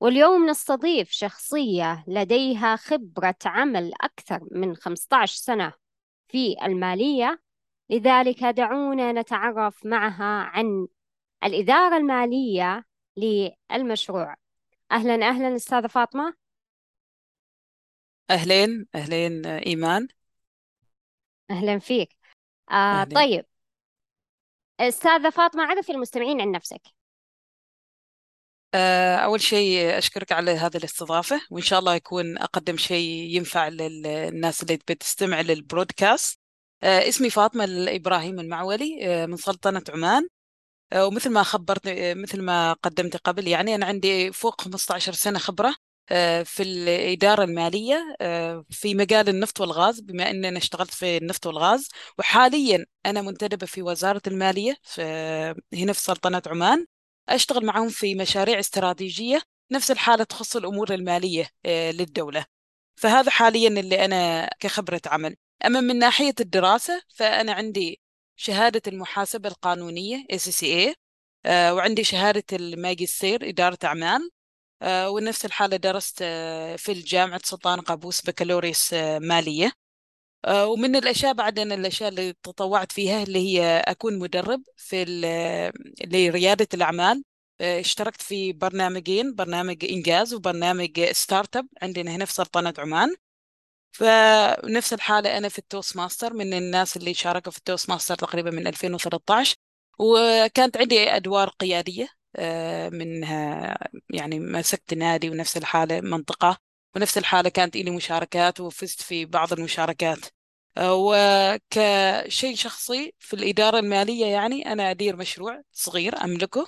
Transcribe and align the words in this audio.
واليوم 0.00 0.50
نستضيف 0.50 1.10
شخصية 1.10 2.04
لديها 2.08 2.76
خبرة 2.76 3.36
عمل 3.44 3.92
أكثر 4.00 4.40
من 4.50 4.76
15 4.76 5.36
سنة 5.36 5.72
في 6.28 6.56
المالية 6.62 7.42
لذلك 7.90 8.44
دعونا 8.44 9.12
نتعرف 9.12 9.86
معها 9.86 10.42
عن 10.42 10.86
الإدارة 11.44 11.96
المالية 11.96 12.84
للمشروع. 13.16 14.36
أهلا 14.92 15.28
أهلا 15.28 15.56
أستاذة 15.56 15.86
فاطمة. 15.86 16.34
أهلين 18.30 18.86
أهلين 18.94 19.46
إيمان. 19.46 20.08
أهلا 21.50 21.78
فيك. 21.78 22.16
آه 22.70 22.74
أهلين. 22.74 23.14
طيب. 23.14 23.46
أستاذة 24.80 25.30
فاطمة 25.30 25.62
عرفي 25.62 25.92
المستمعين 25.92 26.40
عن 26.40 26.50
نفسك. 26.50 26.82
آه، 28.74 29.16
أول 29.16 29.40
شيء 29.40 29.98
أشكرك 29.98 30.32
على 30.32 30.50
هذه 30.50 30.76
الاستضافة 30.76 31.40
وإن 31.50 31.62
شاء 31.62 31.78
الله 31.78 31.94
يكون 31.94 32.38
أقدم 32.38 32.76
شيء 32.76 33.36
ينفع 33.36 33.68
للناس 33.68 34.62
اللي 34.62 34.76
بتستمع 34.76 35.40
للبرودكاست. 35.40 36.40
آه، 36.82 37.08
اسمي 37.08 37.30
فاطمة 37.30 37.64
الإبراهيم 37.64 38.40
المعولي 38.40 38.98
آه، 39.02 39.26
من 39.26 39.36
سلطنة 39.36 39.82
عمان. 39.88 40.28
ومثل 40.96 41.30
ما 41.30 41.42
خبرت 41.42 41.82
مثل 42.16 42.42
ما 42.42 42.72
قدمت 42.72 43.16
قبل 43.16 43.48
يعني 43.48 43.74
أنا 43.74 43.86
عندي 43.86 44.32
فوق 44.32 44.60
15 44.60 45.12
سنة 45.12 45.38
خبرة 45.38 45.74
في 46.44 46.62
الإدارة 46.62 47.44
المالية 47.44 48.16
في 48.70 48.94
مجال 48.94 49.28
النفط 49.28 49.60
والغاز 49.60 50.00
بما 50.00 50.30
أني 50.30 50.48
أنا 50.48 50.58
اشتغلت 50.58 50.90
في 50.94 51.16
النفط 51.16 51.46
والغاز. 51.46 51.88
وحاليا 52.18 52.86
أنا 53.06 53.22
منتدبة 53.22 53.66
في 53.66 53.82
وزارة 53.82 54.22
المالية 54.26 54.76
في 54.84 55.02
هنا 55.74 55.92
في 55.92 56.00
سلطنة 56.00 56.42
عمان. 56.46 56.86
أشتغل 57.30 57.64
معهم 57.66 57.88
في 57.88 58.14
مشاريع 58.14 58.58
استراتيجية 58.58 59.42
نفس 59.72 59.90
الحالة 59.90 60.24
تخص 60.24 60.56
الأمور 60.56 60.94
المالية 60.94 61.48
للدولة. 61.66 62.44
فهذا 62.96 63.30
حاليا 63.30 63.68
اللي 63.68 64.04
أنا 64.04 64.50
كخبرة 64.60 65.00
عمل. 65.06 65.36
أما 65.66 65.80
من 65.80 65.98
ناحية 65.98 66.34
الدراسة 66.40 67.02
فأنا 67.08 67.52
عندي 67.52 68.00
شهادة 68.36 68.82
المحاسبة 68.86 69.48
القانونية 69.48 70.26
ACCA 70.32 70.94
آه، 71.46 71.74
وعندي 71.74 72.04
شهادة 72.04 72.44
الماجستير 72.52 73.48
إدارة 73.48 73.78
أعمال 73.84 74.30
آه، 74.82 75.10
ونفس 75.10 75.44
الحالة 75.44 75.76
درست 75.76 76.18
آه، 76.22 76.76
في 76.76 76.92
الجامعة 76.92 77.40
سلطان 77.44 77.80
قابوس 77.80 78.22
بكالوريوس 78.22 78.94
مالية. 79.20 79.72
ومن 80.48 80.96
الأشياء 80.96 81.32
بعد 81.32 81.58
أنا 81.58 81.74
الأشياء 81.74 82.08
اللي 82.08 82.32
تطوعت 82.42 82.92
فيها 82.92 83.22
اللي 83.22 83.38
هي 83.38 83.84
أكون 83.86 84.18
مدرب 84.18 84.62
في 84.76 85.04
لريادة 86.06 86.68
الأعمال. 86.74 87.24
اشتركت 87.60 88.22
في 88.22 88.52
برنامجين 88.52 89.34
برنامج 89.34 89.84
إنجاز 89.84 90.34
وبرنامج 90.34 91.00
Start 91.12 91.56
Up 91.56 91.66
عندنا 91.82 92.10
هنا 92.16 92.24
في 92.24 92.32
سلطنة 92.32 92.74
عمان. 92.78 93.14
فنفس 93.92 94.92
الحالة 94.92 95.38
أنا 95.38 95.48
في 95.48 95.58
ال 95.58 95.96
Toastmasters 95.96 96.34
من 96.34 96.54
الناس 96.54 96.96
اللي 96.96 97.14
شاركوا 97.14 97.52
في 97.52 97.58
ال 97.58 97.90
Toastmasters 97.90 98.14
تقريبا 98.14 98.50
من 98.50 98.66
2013 98.66 99.56
وكانت 99.98 100.76
عندي 100.76 101.10
أدوار 101.16 101.48
قيادية 101.48 102.08
منها 102.92 103.78
يعني 104.10 104.40
مسكت 104.40 104.94
نادي 104.94 105.30
ونفس 105.30 105.56
الحالة 105.56 106.00
منطقة 106.00 106.58
ونفس 106.96 107.18
الحالة 107.18 107.48
كانت 107.50 107.76
لي 107.76 107.90
مشاركات 107.90 108.60
وفزت 108.60 109.02
في 109.02 109.24
بعض 109.24 109.52
المشاركات. 109.52 110.18
وكشيء 110.78 112.54
شخصي 112.54 113.14
في 113.18 113.34
الإدارة 113.34 113.78
المالية 113.78 114.26
يعني 114.26 114.72
أنا 114.72 114.90
أدير 114.90 115.16
مشروع 115.16 115.62
صغير 115.72 116.24
أملكه 116.24 116.66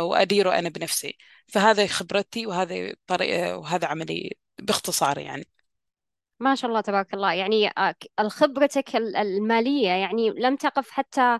وأديره 0.00 0.58
أنا 0.58 0.68
بنفسي. 0.68 1.16
فهذا 1.48 1.86
خبرتي 1.86 2.46
وهذا 2.46 2.94
طريقة 3.06 3.58
وهذا 3.58 3.86
عملي 3.86 4.36
باختصار 4.58 5.18
يعني. 5.18 5.46
ما 6.40 6.54
شاء 6.54 6.68
الله 6.70 6.80
تبارك 6.80 7.14
الله. 7.14 7.32
يعني 7.32 7.68
آه، 7.68 7.94
خبرتك 8.28 8.96
المالية 8.96 9.88
يعني 9.88 10.30
لم 10.30 10.56
تقف 10.56 10.90
حتى 10.90 11.38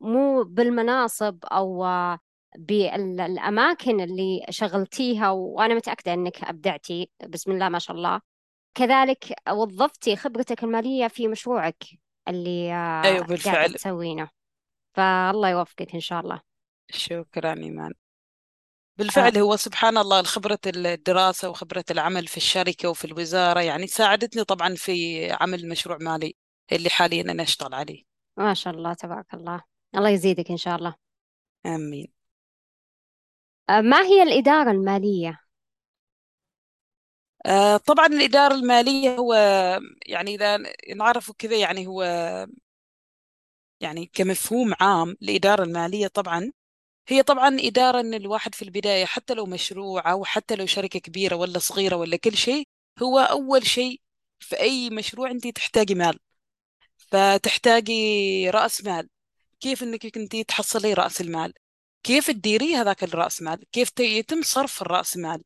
مو 0.00 0.44
بالمناصب 0.44 1.44
أو 1.44 1.84
آه، 1.84 2.18
بالأماكن 2.58 4.00
اللي 4.00 4.46
شغلتيها 4.50 5.30
وأنا 5.30 5.74
متأكدة 5.74 6.14
أنك 6.14 6.44
أبدعتي. 6.44 7.10
بسم 7.28 7.50
الله 7.52 7.68
ما 7.68 7.78
شاء 7.78 7.96
الله. 7.96 8.20
كذلك 8.76 9.34
وظفتي 9.50 10.16
خبرتك 10.16 10.64
المالية 10.64 11.08
في 11.08 11.28
مشروعك 11.28 11.84
اللي 12.28 12.72
آه، 12.72 13.02
أيوة 13.04 13.16
قاعدة 13.16 13.26
بالفعل. 13.26 13.74
تسوينه. 13.74 14.28
فالله 14.94 15.50
يوفقك 15.50 15.94
إن 15.94 16.00
شاء 16.00 16.20
الله. 16.20 16.40
شكرا 16.90 17.52
إيمان. 17.52 17.92
بالفعل 18.98 19.38
هو 19.38 19.56
سبحان 19.56 19.98
الله 19.98 20.22
خبرة 20.22 20.58
الدراسة 20.66 21.48
وخبرة 21.48 21.84
العمل 21.90 22.26
في 22.26 22.36
الشركة 22.36 22.88
وفي 22.88 23.04
الوزارة 23.04 23.60
يعني 23.60 23.86
ساعدتني 23.86 24.44
طبعا 24.44 24.74
في 24.74 25.30
عمل 25.32 25.68
مشروع 25.68 25.98
مالي 26.00 26.36
اللي 26.72 26.90
حاليا 26.90 27.22
أنا 27.22 27.42
أشتغل 27.42 27.74
عليه. 27.74 28.02
ما 28.36 28.54
شاء 28.54 28.74
الله 28.74 28.94
تبارك 28.94 29.34
الله. 29.34 29.62
الله 29.94 30.08
يزيدك 30.08 30.50
إن 30.50 30.56
شاء 30.56 30.76
الله. 30.76 30.94
آمين. 31.66 32.12
آه، 33.70 33.80
ما 33.80 34.02
هي 34.02 34.22
الإدارة 34.22 34.70
المالية؟ 34.70 35.40
آه، 37.46 37.76
طبعا 37.76 38.06
الإدارة 38.06 38.54
المالية 38.54 39.16
هو 39.16 39.34
يعني 40.06 40.34
إذا 40.34 40.58
نعرفه 40.96 41.34
كذا 41.38 41.56
يعني 41.56 41.86
هو 41.86 42.02
يعني 43.80 44.06
كمفهوم 44.12 44.74
عام 44.80 45.16
الإدارة 45.22 45.62
المالية 45.64 46.06
طبعا 46.06 46.52
هي 47.08 47.22
طبعا 47.22 47.58
إدارة 47.60 48.00
إن 48.00 48.14
الواحد 48.14 48.54
في 48.54 48.62
البداية 48.62 49.04
حتى 49.06 49.34
لو 49.34 49.46
مشروع 49.46 50.12
أو 50.12 50.24
حتى 50.24 50.56
لو 50.56 50.66
شركة 50.66 51.00
كبيرة 51.00 51.36
ولا 51.36 51.58
صغيرة 51.58 51.96
ولا 51.96 52.16
كل 52.16 52.36
شيء 52.36 52.68
هو 53.02 53.18
أول 53.20 53.66
شيء 53.66 54.00
في 54.40 54.60
أي 54.60 54.90
مشروع 54.90 55.30
أنت 55.30 55.48
تحتاجي 55.48 55.94
مال. 55.94 56.18
فتحتاجي 56.98 58.50
رأس 58.50 58.84
مال. 58.84 59.08
كيف 59.60 59.82
إنك 59.82 60.16
أنت 60.18 60.36
تحصلي 60.36 60.94
رأس 60.94 61.20
المال؟ 61.20 61.52
كيف 62.04 62.28
تديري 62.30 62.76
هذاك 62.76 63.04
الرأس 63.04 63.42
مال؟ 63.42 63.64
كيف 63.72 63.90
يتم 64.00 64.42
صرف 64.42 64.82
الرأس 64.82 65.16
مال؟ 65.16 65.44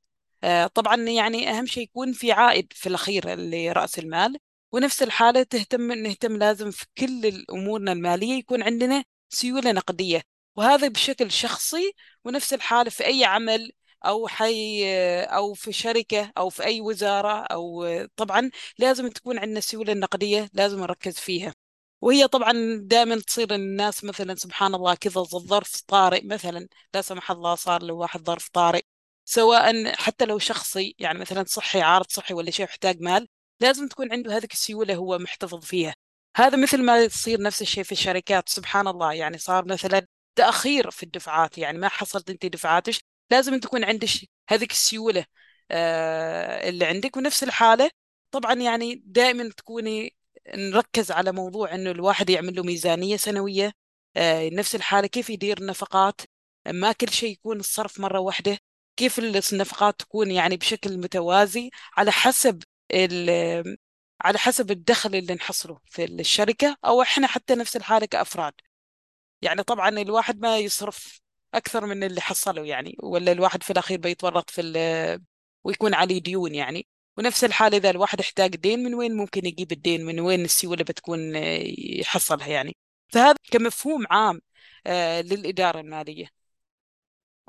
طبعا 0.74 0.96
يعني 0.96 1.50
أهم 1.50 1.66
شيء 1.66 1.82
يكون 1.82 2.12
في 2.12 2.32
عائد 2.32 2.72
في 2.72 2.88
الأخير 2.88 3.34
لرأس 3.36 3.98
المال 3.98 4.36
ونفس 4.72 5.02
الحالة 5.02 5.42
تهتم 5.42 5.92
نهتم 5.92 6.36
لازم 6.36 6.70
في 6.70 6.86
كل 6.98 7.44
أمورنا 7.50 7.92
المالية 7.92 8.34
يكون 8.38 8.62
عندنا 8.62 9.04
سيولة 9.28 9.72
نقدية 9.72 10.22
وهذا 10.56 10.88
بشكل 10.88 11.30
شخصي 11.30 11.92
ونفس 12.24 12.52
الحالة 12.54 12.90
في 12.90 13.06
أي 13.06 13.24
عمل 13.24 13.72
أو 14.06 14.28
حي 14.28 14.84
أو 15.24 15.54
في 15.54 15.72
شركة 15.72 16.32
أو 16.38 16.48
في 16.48 16.64
أي 16.64 16.80
وزارة 16.80 17.32
أو 17.42 17.86
طبعا 18.16 18.50
لازم 18.78 19.08
تكون 19.08 19.38
عندنا 19.38 19.58
السيولة 19.58 19.92
النقدية 19.92 20.50
لازم 20.52 20.80
نركز 20.80 21.14
فيها. 21.18 21.54
وهي 22.00 22.28
طبعا 22.28 22.52
دائما 22.82 23.16
تصير 23.20 23.54
الناس 23.54 24.04
مثلا 24.04 24.34
سبحان 24.34 24.74
الله 24.74 24.94
كذا 24.94 25.22
ظرف 25.22 25.80
طارئ 25.86 26.26
مثلا 26.26 26.68
لا 26.94 27.02
سمح 27.02 27.30
الله 27.30 27.54
صار 27.54 27.82
له 27.82 27.94
واحد 27.94 28.24
ظرف 28.26 28.48
طارئ. 28.48 28.82
سواء 29.30 29.94
حتى 29.94 30.24
لو 30.24 30.38
شخصي 30.38 30.94
يعني 30.98 31.18
مثلا 31.18 31.44
صحي 31.44 31.80
عارض 31.80 32.06
صحي 32.10 32.34
ولا 32.34 32.50
شيء 32.50 32.64
يحتاج 32.66 33.00
مال 33.00 33.28
لازم 33.60 33.88
تكون 33.88 34.12
عنده 34.12 34.36
هذه 34.36 34.48
السيولة 34.52 34.94
هو 34.94 35.18
محتفظ 35.18 35.64
فيها. 35.64 35.94
هذا 36.36 36.56
مثل 36.62 36.82
ما 36.82 37.04
يصير 37.04 37.42
نفس 37.42 37.62
الشيء 37.62 37.84
في 37.84 37.92
الشركات 37.92 38.48
سبحان 38.48 38.88
الله. 38.88 39.12
يعني 39.12 39.38
صار 39.38 39.64
مثلا 39.64 40.06
تأخير 40.36 40.90
في 40.90 41.02
الدفعات 41.02 41.58
يعني 41.58 41.78
ما 41.78 41.88
حصلت 41.88 42.30
أنت 42.30 42.46
دفعاتك 42.46 42.94
لازم 43.30 43.60
تكون 43.60 43.84
عندك 43.84 44.08
هذه 44.50 44.66
السيولة 44.70 45.24
آه، 45.70 46.68
اللي 46.68 46.84
عندك. 46.84 47.16
ونفس 47.16 47.42
الحالة 47.42 47.90
طبعا 48.30 48.54
يعني 48.54 49.02
دائما 49.06 49.50
تكوني 49.56 50.14
نركز 50.54 51.10
على 51.12 51.32
موضوع 51.32 51.74
إنه 51.74 51.90
الواحد 51.90 52.30
يعمل 52.30 52.54
له 52.56 52.62
ميزانية 52.62 53.16
سنوية 53.16 53.72
آه، 54.16 54.48
نفس 54.52 54.74
الحالة 54.74 55.06
كيف 55.06 55.30
يدير 55.30 55.58
النفقات 55.58 56.20
ما 56.68 56.92
كل 56.92 57.10
شيء 57.10 57.32
يكون 57.32 57.60
الصرف 57.60 58.00
مرة 58.00 58.18
واحدة. 58.20 58.58
كيف 59.00 59.18
النفقات 59.52 60.00
تكون 60.00 60.30
يعني 60.30 60.56
بشكل 60.56 60.98
متوازي 60.98 61.70
على 61.96 62.12
حسب 62.12 62.62
على 64.20 64.38
حسب 64.38 64.70
الدخل 64.70 65.14
اللي 65.14 65.34
نحصله 65.34 65.80
في 65.84 66.04
الشركة 66.04 66.76
أو 66.84 67.02
إحنا 67.02 67.26
حتى 67.26 67.54
نفس 67.54 67.76
الحالة 67.76 68.06
كأفراد. 68.06 68.52
يعني 69.42 69.62
طبعا 69.62 69.88
الواحد 69.88 70.40
ما 70.40 70.58
يصرف 70.58 71.20
أكثر 71.54 71.86
من 71.86 72.04
اللي 72.04 72.20
حصله 72.20 72.66
يعني 72.66 72.96
ولا 73.02 73.32
الواحد 73.32 73.62
في 73.62 73.70
الأخير 73.70 73.98
بيتورط 74.00 74.50
في 74.50 74.60
ويكون 75.64 75.94
عليه 75.94 76.22
ديون 76.22 76.54
يعني. 76.54 76.86
ونفس 77.18 77.44
الحال 77.44 77.74
إذا 77.74 77.90
الواحد 77.90 78.20
احتاج 78.20 78.56
دين 78.56 78.82
من 78.84 78.94
وين 78.94 79.16
ممكن 79.16 79.46
يجيب 79.46 79.72
الدين؟ 79.72 80.06
من 80.06 80.20
وين 80.20 80.44
السيولة 80.44 80.84
بتكون 80.84 81.36
آه، 81.36 81.60
يحصلها 81.78 82.46
يعني؟ 82.48 82.76
فهذا 83.08 83.36
كمفهوم 83.52 84.06
عام 84.10 84.40
آه، 84.86 85.20
للإدارة 85.22 85.80
المالية. 85.80 86.39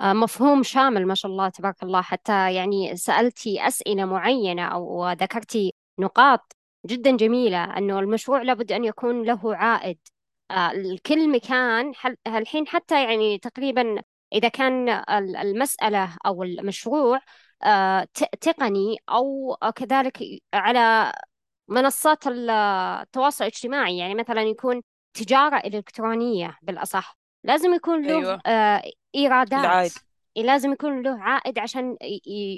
مفهوم 0.01 0.63
شامل 0.63 1.05
ما 1.07 1.15
شاء 1.15 1.31
الله 1.31 1.49
تبارك 1.49 1.83
الله. 1.83 2.01
حتى 2.01 2.53
يعني 2.53 2.97
سألتي 2.97 3.67
أسئلة 3.67 4.05
معينة 4.05 4.63
أو 4.67 5.11
ذكرتي 5.11 5.73
نقاط 5.99 6.55
جدا 6.85 7.17
جميلة 7.17 7.63
أنه 7.77 7.99
المشروع 7.99 8.41
لابد 8.41 8.71
أن 8.71 8.83
يكون 8.85 9.23
له 9.23 9.55
عائد. 9.55 9.97
آه، 10.51 10.97
كل 11.05 11.29
مكان 11.31 11.93
الحين 12.27 12.67
حتى 12.67 13.03
يعني 13.03 13.37
تقريبا 13.37 14.01
إذا 14.33 14.47
كان 14.47 14.89
المسألة 15.41 16.17
أو 16.25 16.43
المشروع 16.43 17.19
آه، 17.63 18.07
تقني 18.41 18.97
أو 19.09 19.57
كذلك 19.75 20.23
على 20.53 21.13
منصات 21.67 22.23
التواصل 22.27 23.43
الاجتماعي. 23.45 23.97
يعني 23.97 24.15
مثلا 24.15 24.41
يكون 24.41 24.81
تجارة 25.13 25.57
إلكترونية 25.57 26.57
بالأصح. 26.61 27.20
لازم 27.43 27.73
يكون 27.73 28.01
له 28.07 28.17
أيوة. 28.17 28.41
آه، 28.45 28.83
إيرادات. 29.15 29.59
العائد. 29.59 29.91
لازم 30.37 30.71
يكون 30.71 31.01
له 31.01 31.19
عائد 31.21 31.59
عشان 31.59 31.97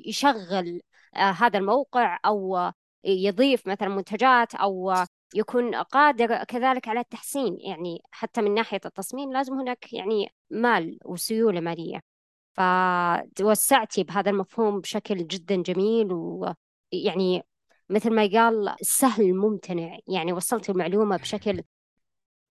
يشغل 0.05 0.81
هذا 1.15 1.59
الموقع 1.59 2.19
أو 2.25 2.71
يضيف 3.05 3.67
مثلا 3.67 3.89
منتجات 3.89 4.55
أو 4.55 4.93
يكون 5.35 5.75
قادر 5.75 6.43
كذلك 6.43 6.87
على 6.87 6.99
التحسين. 6.99 7.57
يعني 7.59 8.01
حتى 8.11 8.41
من 8.41 8.53
ناحية 8.53 8.81
التصميم 8.85 9.33
لازم 9.33 9.53
هناك 9.53 9.93
يعني 9.93 10.29
مال 10.49 10.99
وسيولة 11.05 11.59
مالية. 11.59 11.99
فتوسعتي 12.53 14.03
بهذا 14.03 14.29
المفهوم 14.29 14.79
بشكل 14.79 15.27
جدا 15.27 15.55
جميل 15.55 16.13
ويعني 16.13 17.43
مثل 17.89 18.13
ما 18.13 18.29
قال 18.33 18.75
سهل 18.81 19.33
ممتنع. 19.33 19.97
يعني 20.07 20.33
وصلت 20.33 20.69
المعلومة 20.69 21.17
بشكل 21.17 21.63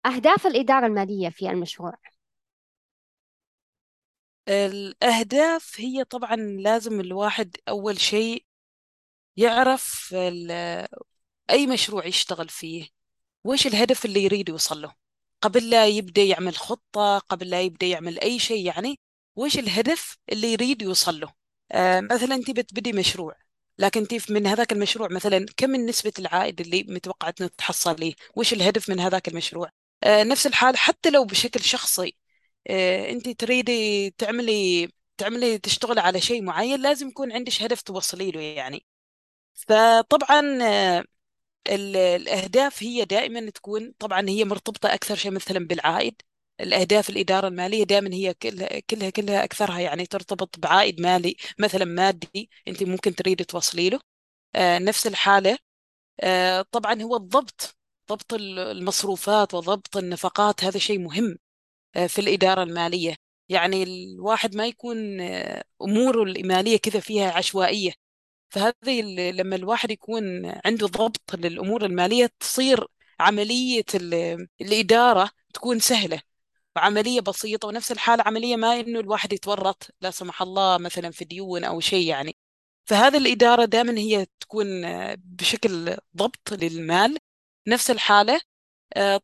أهداف 0.06 0.46
الإدارة 0.46 0.86
المالية 0.86 1.28
في 1.28 1.50
المشروع. 1.50 1.94
الأهداف 4.48 5.80
هي 5.80 6.04
طبعا 6.04 6.36
لازم 6.36 7.00
الواحد 7.00 7.56
أول 7.68 8.00
شيء 8.00 8.44
يعرف 9.36 10.14
أي 11.50 11.66
مشروع 11.66 12.06
يشتغل 12.06 12.48
فيه 12.48 12.88
وش 13.44 13.66
الهدف 13.66 14.04
اللي 14.04 14.24
يريد 14.24 14.48
يوصل 14.48 14.82
له؟ 14.82 14.94
قبل 15.42 15.70
لا 15.70 15.86
يبدأ 15.86 16.22
يعمل 16.22 16.56
خطة 16.56 17.18
قبل 17.18 17.50
لا 17.50 17.60
يبدأ 17.62 17.86
يعمل 17.86 18.20
أي 18.20 18.38
شيء 18.38 18.66
يعني 18.66 19.00
وش 19.36 19.58
الهدف 19.58 20.18
اللي 20.32 20.52
يريد 20.52 20.82
يوصل 20.82 21.20
له؟ 21.20 21.32
آه 21.72 22.00
مثلا 22.00 22.34
أنت 22.34 22.50
بتبدي 22.50 22.92
مشروع 22.92 23.36
لكن 23.78 24.00
انت 24.00 24.30
من 24.30 24.46
هذاك 24.46 24.72
المشروع 24.72 25.08
مثلا 25.10 25.46
كم 25.56 25.70
من 25.70 25.86
نسبة 25.86 26.12
العائد 26.18 26.60
اللي 26.60 26.82
متوقعة 26.88 27.34
انه 27.40 27.50
تحصليه 27.58 28.14
وش 28.36 28.52
الهدف 28.52 28.88
من 28.90 29.00
هذاك 29.00 29.28
المشروع؟ 29.28 29.70
آه 30.04 30.22
نفس 30.22 30.46
الحال 30.46 30.76
حتى 30.76 31.10
لو 31.10 31.24
بشكل 31.24 31.60
شخصي 31.60 32.16
انت 32.70 33.28
تريدي 33.28 34.10
تعملي 34.10 34.88
تعملي 35.18 35.58
تشتغل 35.58 35.98
على 35.98 36.20
شيء 36.20 36.42
معين 36.42 36.80
لازم 36.82 37.08
يكون 37.08 37.32
عندك 37.32 37.62
هدف 37.62 37.82
توصلي 37.82 38.30
له 38.30 38.40
يعني. 38.40 38.86
فطبعا 39.54 40.58
آه 40.62 41.04
الأهداف 41.68 42.82
هي 42.82 43.04
دائما 43.04 43.50
تكون 43.50 43.92
طبعا 43.98 44.28
هي 44.28 44.44
مرتبطة 44.44 44.94
أكثر 44.94 45.14
شيء 45.16 45.30
مثلا 45.32 45.66
بالعائد. 45.66 46.14
الأهداف 46.60 47.10
الإدارة 47.10 47.48
المالية 47.48 47.84
دائما 47.84 48.14
هي 48.14 48.34
كلها 48.34 48.80
كلها 48.80 49.10
كلها 49.10 49.44
أكثرها 49.44 49.80
يعني 49.80 50.06
ترتبط 50.06 50.58
بعائد 50.58 51.00
مالي 51.00 51.36
مثلا 51.60 51.84
مادي 51.84 52.50
أنت 52.68 52.82
ممكن 52.84 53.14
تريد 53.14 53.44
توصلي 53.46 53.90
له. 53.90 54.00
آه 54.56 54.78
نفس 54.78 55.06
الحالة 55.06 55.58
آه 56.20 56.62
طبعا 56.72 57.02
هو 57.02 57.16
الضبط 57.16 57.76
ضبط 58.10 58.34
المصروفات 58.34 59.54
وضبط 59.54 59.96
النفقات 59.96 60.64
هذا 60.64 60.78
شيء 60.78 60.98
مهم. 60.98 61.24
آه 61.32 61.41
في 62.06 62.18
الإدارة 62.20 62.62
المالية. 62.62 63.16
يعني 63.48 63.82
الواحد 63.82 64.56
ما 64.56 64.66
يكون 64.66 65.20
آه 65.20 65.64
أموره 65.82 66.22
المالية 66.22 66.76
كذا 66.78 67.00
فيها 67.00 67.32
عشوائية. 67.32 67.92
فهذه 68.50 69.02
لما 69.32 69.56
الواحد 69.56 69.90
يكون 69.90 70.46
عنده 70.64 70.86
ضبط 70.86 71.34
للأمور 71.34 71.84
المالية 71.84 72.30
تصير 72.40 72.86
عملية 73.20 73.84
الإدارة 74.60 75.30
تكون 75.54 75.78
سهلة 75.78 76.20
وعملية 76.76 77.20
بسيطة. 77.20 77.68
ونفس 77.68 77.92
الحالة 77.92 78.22
عملية 78.26 78.56
ما 78.56 78.80
إنه 78.80 79.00
الواحد 79.00 79.32
يتورط 79.32 79.88
لا 80.00 80.10
سمح 80.10 80.42
الله 80.42 80.78
مثلا 80.78 81.10
في 81.10 81.24
ديون 81.24 81.64
أو 81.64 81.80
شيء 81.80 82.06
يعني. 82.08 82.36
فهذه 82.86 83.18
الإدارة 83.18 83.64
دائما 83.64 83.98
هي 83.98 84.26
تكون 84.40 84.66
بشكل 85.16 85.96
ضبط 86.16 86.52
للمال. 86.52 87.18
نفس 87.68 87.90
الحالة 87.90 88.34
آه، 88.34 88.40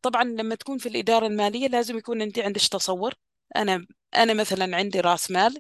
طبعا 0.03 0.25
لما 0.25 0.55
تكون 0.55 0.79
في 0.79 0.89
الإدارة 0.89 1.27
المالية 1.27 1.69
لازم 1.69 1.99
يكون 1.99 2.23
أنت 2.23 2.39
عندك 2.39 2.61
تصور. 2.61 3.15
أنا 3.57 3.87
أنا 4.17 4.35
مثلا 4.35 4.77
عندي 4.77 5.01
رأس 5.01 5.31
مال 5.31 5.59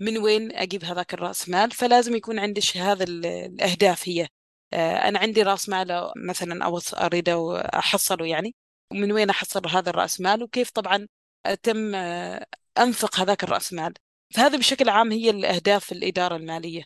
من 0.00 0.18
وين 0.18 0.52
أجيب 0.56 0.84
هذاك 0.84 1.14
الرأس 1.14 1.48
مال؟ 1.48 1.70
فلازم 1.70 2.16
يكون 2.16 2.38
عندي 2.38 2.60
هذا 2.76 3.04
الأهداف 3.04 4.08
هي. 4.08 4.28
آه، 4.72 5.08
أنا 5.08 5.18
عندي 5.18 5.42
رأس 5.42 5.68
مال 5.68 6.12
مثلا 6.16 6.64
أو 6.64 6.80
أريد 6.94 7.28
أحصله 7.74 8.26
يعني 8.26 8.54
ومن 8.92 9.12
وين 9.12 9.30
أحصل 9.30 9.68
هذا 9.68 9.90
الرأس 9.90 10.20
مال؟ 10.20 10.42
وكيف 10.42 10.70
طبعا 10.70 11.06
أتم 11.46 11.94
آه، 11.94 12.46
أنفق 12.78 13.20
هذاك 13.20 13.44
الرأس 13.44 13.72
مال؟ 13.72 13.94
فهذا 14.34 14.58
بشكل 14.58 14.88
عام 14.88 15.12
هي 15.12 15.30
الأهداف 15.30 15.92
الإدارة 15.92 16.36
المالية. 16.36 16.84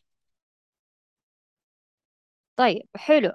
طيب 2.57 2.83
حلو. 2.97 3.33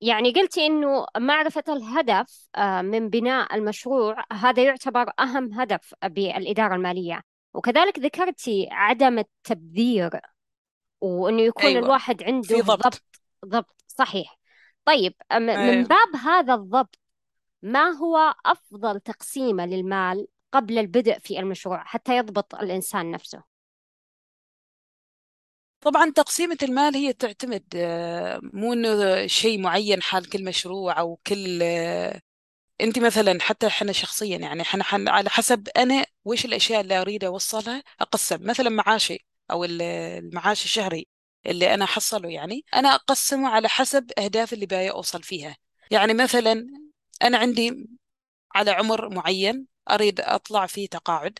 يعني 0.00 0.32
قلتي 0.32 0.66
إنه 0.66 1.06
معرفة 1.18 1.64
الهدف 1.68 2.48
آه، 2.56 2.82
من 2.82 3.08
بناء 3.08 3.54
المشروع 3.54 4.24
هذا 4.32 4.62
يعتبر 4.62 5.10
أهم 5.20 5.52
هدف 5.52 5.94
بالإدارة 6.04 6.74
المالية. 6.74 7.22
وكذلك 7.54 7.98
ذكرتي 7.98 8.68
عدم 8.70 9.18
التبذير 9.18 10.20
وإنه 11.00 11.42
يكون 11.42 11.64
أيوة 11.64 11.84
الواحد 11.84 12.22
عنده 12.22 12.48
في 12.48 12.60
ضبط. 12.60 12.86
ضبط 12.86 13.02
ضبط 13.46 13.84
صحيح. 13.86 14.38
طيب 14.84 15.14
من 15.32 15.50
أيوة. 15.50 15.86
باب 15.86 16.16
هذا 16.24 16.54
الضبط 16.54 16.98
ما 17.62 17.90
هو 17.90 18.34
أفضل 18.46 19.00
تقسيمة 19.00 19.66
للمال 19.66 20.26
قبل 20.52 20.78
البدء 20.78 21.18
في 21.18 21.40
المشروع 21.40 21.84
حتى 21.84 22.16
يضبط 22.16 22.54
الإنسان 22.54 23.10
نفسه؟ 23.10 23.49
طبعا 25.80 26.10
تقسيمة 26.10 26.58
المال 26.62 26.96
هي 26.96 27.12
تعتمد 27.12 27.64
آه، 27.76 28.40
مو 28.42 28.72
إنه 28.72 29.26
شيء 29.26 29.60
معين 29.60 30.02
حال 30.02 30.28
كل 30.28 30.44
مشروع 30.44 30.98
أو 31.00 31.16
كل 31.26 31.58
آه، 31.62 32.20
أنت 32.80 32.98
مثلا 32.98 33.40
حتى 33.42 33.66
إحنا 33.66 33.92
شخصيا 33.92 34.38
يعني 34.38 34.62
إحنا 34.62 34.84
حن 34.84 35.08
على 35.08 35.30
حسب 35.30 35.68
أنا 35.76 36.06
وش 36.24 36.44
الأشياء 36.44 36.80
اللي 36.80 37.00
أريد 37.00 37.24
أوصلها 37.24 37.82
أقسم. 38.00 38.38
مثلا 38.48 38.70
معاشي 38.70 39.26
أو 39.50 39.64
المعاش 39.64 40.64
الشهري 40.64 41.06
اللي 41.46 41.74
أنا 41.74 41.84
احصله 41.84 42.28
يعني 42.30 42.64
أنا 42.74 42.94
أقسمه 42.94 43.48
على 43.48 43.68
حسب 43.68 44.12
أهداف 44.18 44.52
اللي 44.52 44.66
باي 44.66 44.90
أوصل 44.90 45.22
فيها. 45.22 45.56
يعني 45.90 46.14
مثلا 46.14 46.66
أنا 47.22 47.38
عندي 47.38 47.88
على 48.54 48.70
عمر 48.70 49.08
معين 49.08 49.66
أريد 49.90 50.20
أطلع 50.20 50.66
فيه 50.66 50.88
تقاعد. 50.88 51.38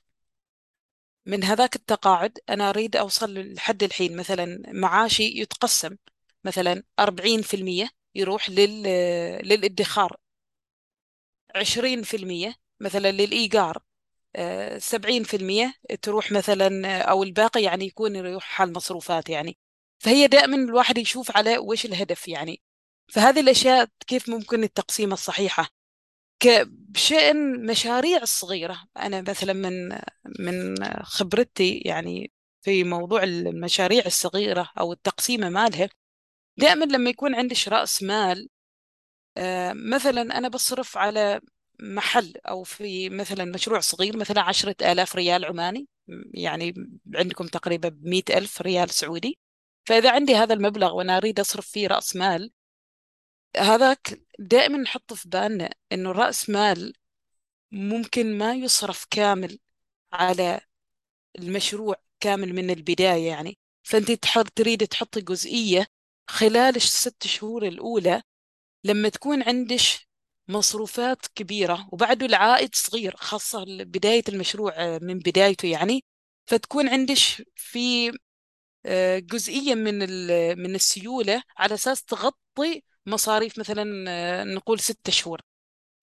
من 1.27 1.45
هذاك 1.45 1.77
التقاعد 1.77 2.39
أنا 2.49 2.71
أريد 2.71 2.97
أوصل 2.97 3.35
لحد 3.55 3.83
الحين. 3.83 4.17
مثلا 4.17 4.62
معاشي 4.73 5.41
يتقسم 5.41 5.97
مثلا 6.45 6.83
40% 7.00 7.89
يروح 8.15 8.50
لل 8.50 8.83
للإدخار 9.49 10.17
20% 11.57 12.55
مثلا 12.81 13.12
للإيجار 13.12 13.83
آه، 14.37 14.79
سبعين 14.79 15.23
في 15.25 15.37
المية 15.37 15.75
تروح 16.03 16.33
مثلا 16.33 16.99
أو 17.03 17.23
الباقي 17.23 17.62
يعني 17.62 17.85
يكون 17.87 18.17
يروح 18.17 18.61
على 18.61 18.69
المصروفات 18.69 19.29
يعني. 19.29 19.59
فهي 19.99 20.27
دائما 20.29 20.57
الواحد 20.57 20.99
يشوف 20.99 21.37
على 21.37 21.59
وش 21.59 21.85
الهدف 21.87 22.29
يعني. 22.29 22.62
فهذه 23.09 23.41
الأشياء 23.41 23.89
كيف 24.07 24.29
ممكن 24.29 24.65
التقسيم 24.65 25.12
الصحيحة؟ 25.12 25.80
بشأن 26.67 27.67
مشاريع 27.67 28.23
الصغيرة 28.23 28.83
أنا 28.97 29.21
مثلا 29.29 29.53
من 29.53 29.99
من 30.39 30.77
خبرتي 31.03 31.79
يعني 31.79 32.33
في 32.63 32.85
موضوع 32.85 33.23
المشاريع 33.23 34.07
الصغيرة 34.07 34.71
أو 34.79 34.93
التقسيمة 34.93 35.49
مالها 35.49 35.89
دائما 36.57 36.85
لما 36.85 37.11
يكون 37.11 37.35
عندك 37.35 37.69
رأس 37.69 38.03
مال 38.03 38.49
آه، 39.37 39.73
مثلا 39.73 40.39
أنا 40.39 40.49
بصرف 40.49 40.97
على 40.99 41.41
محل 41.81 42.35
أو 42.49 42.63
في 42.63 43.11
مثلا 43.11 43.45
مشروع 43.45 43.81
صغير 43.81 44.17
مثلا 44.17 44.43
عشرة 44.43 44.77
آلاف 44.83 45.17
ريال 45.17 45.45
عماني 45.45 45.89
يعني 46.35 46.75
عندكم 47.15 47.47
تقريبا 47.47 47.89
بمئة 47.89 48.39
ألف 48.39 48.63
ريال 48.63 48.91
سعودي. 48.91 49.39
فإذا 49.87 50.11
عندي 50.13 50.37
هذا 50.37 50.55
المبلغ 50.55 50.95
وأنا 50.97 51.17
أريد 51.17 51.41
أصرف 51.41 51.67
فيه 51.67 51.87
رأس 51.89 52.17
مال 52.17 52.53
هذاك 53.57 54.21
دائما 54.41 54.79
نحط 54.79 55.13
في 55.13 55.29
بالنا 55.29 55.71
إنه 55.93 56.13
رأس 56.13 56.51
مال 56.51 56.95
ممكن 57.73 58.39
ما 58.39 58.55
يصرف 58.55 59.07
كامل 59.11 59.59
على 60.13 60.61
المشروع 61.39 61.97
كامل 62.21 62.55
من 62.55 62.71
البداية 62.71 63.29
يعني. 63.29 63.59
فأنت 63.83 64.13
تريد 64.57 64.87
تحطي 64.89 65.21
جزئية 65.21 65.87
خلال 66.31 66.77
الست 66.77 67.27
شهور 67.27 67.67
الأولى 67.67 68.23
لما 68.85 69.09
تكون 69.09 69.43
عندش 69.43 70.09
مصروفات 70.49 71.27
كبيرة 71.35 71.89
وبعده 71.93 72.27
العائد 72.27 72.75
صغير 72.75 73.17
خاصة 73.17 73.65
بداية 73.85 74.23
المشروع 74.29 74.73
آه، 74.77 74.99
من 75.03 75.19
بدايته 75.19 75.69
يعني. 75.69 76.05
فتكون 76.47 76.89
عندش 76.89 77.43
في 77.57 78.13
آه، 78.87 79.19
جزئية 79.19 79.75
من 79.75 79.99
من 80.59 80.75
السيولة 80.75 81.43
على 81.59 81.75
أساس 81.75 82.05
تغطي 82.05 82.83
مصاريف 83.07 83.59
مثلا 83.59 84.04
آه، 84.09 84.45
نقول 84.45 84.80
ستة 84.80 85.12
شهور. 85.12 85.40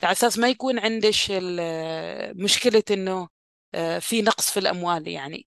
على 0.03 0.11
أساس 0.11 0.37
ما 0.39 0.49
يكون 0.49 0.79
عندش 0.79 1.31
مشكلة 2.35 2.83
إنه 2.91 3.29
في 3.99 4.21
نقص 4.21 4.51
في 4.51 4.59
الأموال 4.59 5.07
يعني. 5.07 5.47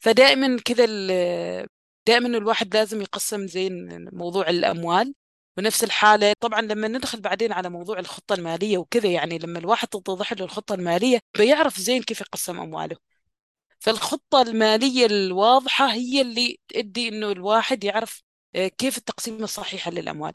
فدائما 0.00 0.58
كذا 0.64 0.86
دائما 2.06 2.28
الواحد 2.38 2.74
لازم 2.76 3.00
يقسم 3.02 3.46
زين 3.46 4.08
موضوع 4.12 4.48
الأموال. 4.50 5.14
ونفس 5.58 5.84
الحالة 5.84 6.32
طبعا 6.40 6.60
لما 6.60 6.88
ندخل 6.88 7.20
بعدين 7.20 7.52
على 7.52 7.70
موضوع 7.70 7.98
الخطة 7.98 8.34
المالية 8.34 8.78
وكذا 8.78 9.10
يعني 9.10 9.38
لما 9.38 9.58
الواحد 9.58 9.88
تتضح 9.88 10.32
له 10.32 10.44
الخطة 10.44 10.74
المالية 10.74 11.18
بيعرف 11.38 11.78
زين 11.80 12.02
كيف 12.02 12.20
يقسم 12.20 12.60
أمواله. 12.60 12.96
فالخطة 13.80 14.42
المالية 14.42 15.06
الواضحة 15.06 15.92
هي 15.92 16.20
اللي 16.20 16.58
تؤدي 16.68 17.08
إنه 17.08 17.32
الواحد 17.32 17.84
يعرف 17.84 18.22
آه، 18.54 18.68
كيف 18.68 18.98
التقسيم 18.98 19.44
الصحيحة 19.44 19.90
للأموال. 19.90 20.32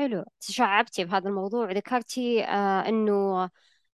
حلو. 0.00 0.24
تشعبتي 0.40 1.04
بهذا 1.04 1.28
الموضوع 1.28 1.72
ذكرتي 1.72 2.44
آه 2.44 2.88
إنه 2.88 3.50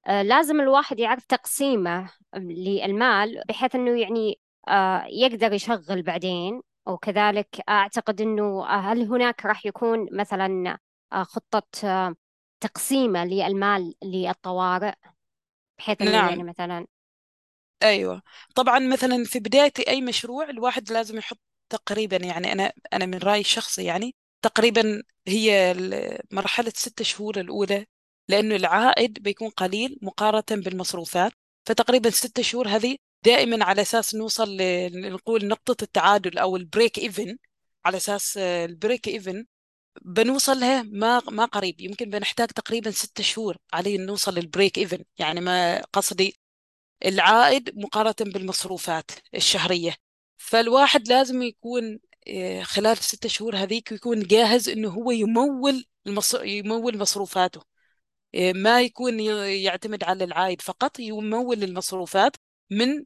آه 0.07 0.23
لازم 0.23 0.61
الواحد 0.61 0.99
يعرف 1.01 1.25
تقسيمه 1.27 2.11
للمال 2.37 3.43
بحيث 3.49 3.75
إنه 3.75 4.01
يعني 4.01 4.41
آه 4.69 5.05
يقدر 5.09 5.53
يشغل 5.53 6.03
بعدين. 6.03 6.63
وكذلك 6.87 7.49
أعتقد 7.69 8.21
أنه 8.21 8.67
هل 8.67 9.03
هناك 9.03 9.47
راح 9.47 9.67
يكون 9.67 10.09
مثلا 10.13 10.79
آه، 11.13 11.23
خطة 11.23 11.63
آه، 11.85 12.15
تقسيمة 12.61 13.25
للمال 13.25 13.95
للطوارئ؟ 14.05 14.95
بحيث 15.79 16.01
يعني 16.01 16.37
نعم. 16.37 16.47
مثلا 16.47 16.87
أيوه. 17.83 18.23
طبعا 18.55 18.79
مثلا 18.79 19.25
في 19.25 19.39
بداية 19.39 19.73
أي 19.89 20.01
مشروع 20.01 20.51
الواحد 20.51 20.93
لازم 20.93 21.19
يحط 21.19 21.41
تقريبا 21.69 22.17
يعني 22.17 22.53
أنا 22.53 22.73
أنا 22.93 23.07
من 23.07 23.19
رايي 23.19 23.41
الشخصي 23.41 23.85
يعني 23.85 24.15
تقريبا 24.43 25.03
هي 25.29 25.75
مرحلة 26.33 26.73
ست 26.77 27.03
شهور 27.03 27.41
الأولى 27.41 27.87
لأنه 28.29 28.57
العائد 28.57 29.23
بيكون 29.23 29.49
قليل 29.51 29.99
مقارنة 30.03 30.63
بالمصروفات. 30.63 31.33
فتقريبا 31.67 32.11
ست 32.11 32.41
شهور 32.41 32.69
هذه 32.69 32.97
دائما 33.25 33.65
على 33.65 33.83
أساس 33.83 34.15
نوصل 34.15 34.57
نقول 34.93 35.47
نقطة 35.49 35.85
التعادل 35.85 36.39
أو 36.39 36.57
ال 36.57 36.64
break 36.64 36.99
even 36.99 37.37
على 37.85 37.97
أساس 37.97 38.37
ال 38.39 38.50
break 38.50 39.09
even 39.09 39.47
بنوصل 40.03 40.61
لها 40.61 40.83
ما 40.83 41.21
ما 41.31 41.45
قريب 41.45 41.81
يمكن 41.81 42.11
بنحتاج 42.11 42.49
تقريبا 42.49 42.91
ستة 42.91 43.23
شهور 43.23 43.57
علي 43.73 43.97
نوصل 43.99 44.35
لل 44.35 44.47
break 44.47 44.79
even 44.79 45.05
يعني 45.19 45.41
ما 45.41 45.81
قصدي 45.85 46.37
العائد 47.05 47.79
مقارنة 47.79 48.33
بالمصروفات 48.33 49.11
الشهرية. 49.35 49.95
فالواحد 50.37 51.09
لازم 51.09 51.43
يكون 51.43 51.99
خلال 52.63 52.97
ستة 52.97 53.29
شهور 53.29 53.57
هذيك 53.57 53.93
يكون 53.93 54.23
جاهز 54.23 54.69
إنه 54.69 54.89
هو 54.89 55.11
يمول 55.11 55.85
يمول 56.43 56.99
مصروفاته. 56.99 57.63
آه، 58.35 58.53
ما 58.53 58.81
يكون 58.83 59.21
يعتمد 59.21 60.05
على 60.05 60.25
العائد 60.25 60.61
فقط 60.61 60.99
يمول 60.99 61.63
المصروفات 61.63 62.37
من 62.71 63.05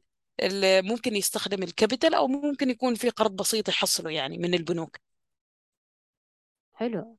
ممكن 0.83 1.15
يستخدم 1.15 1.63
الكابيتال 1.63 2.13
أو 2.13 2.27
ممكن 2.27 2.69
يكون 2.69 2.95
في 2.95 3.09
قرض 3.09 3.35
بسيط 3.35 3.69
يحصله 3.69 4.11
يعني 4.11 4.37
من 4.37 4.53
البنوك. 4.53 4.97
حلو. 6.73 7.17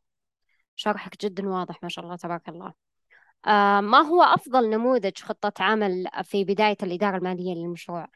شرحك 0.77 1.25
جدا 1.25 1.49
واضح 1.49 1.83
ما 1.83 1.89
شاء 1.89 2.05
الله 2.05 2.17
تبارك 2.17 2.49
الله. 2.49 2.73
آه 3.47 3.81
ما 3.81 3.99
هو 3.99 4.23
أفضل 4.23 4.71
نموذج 4.71 5.19
خطة 5.19 5.65
عمل 5.65 6.07
في 6.25 6.45
بداية 6.45 6.77
الإدارة 6.83 7.17
المالية 7.17 7.55
للمشروع؟ 7.55 8.09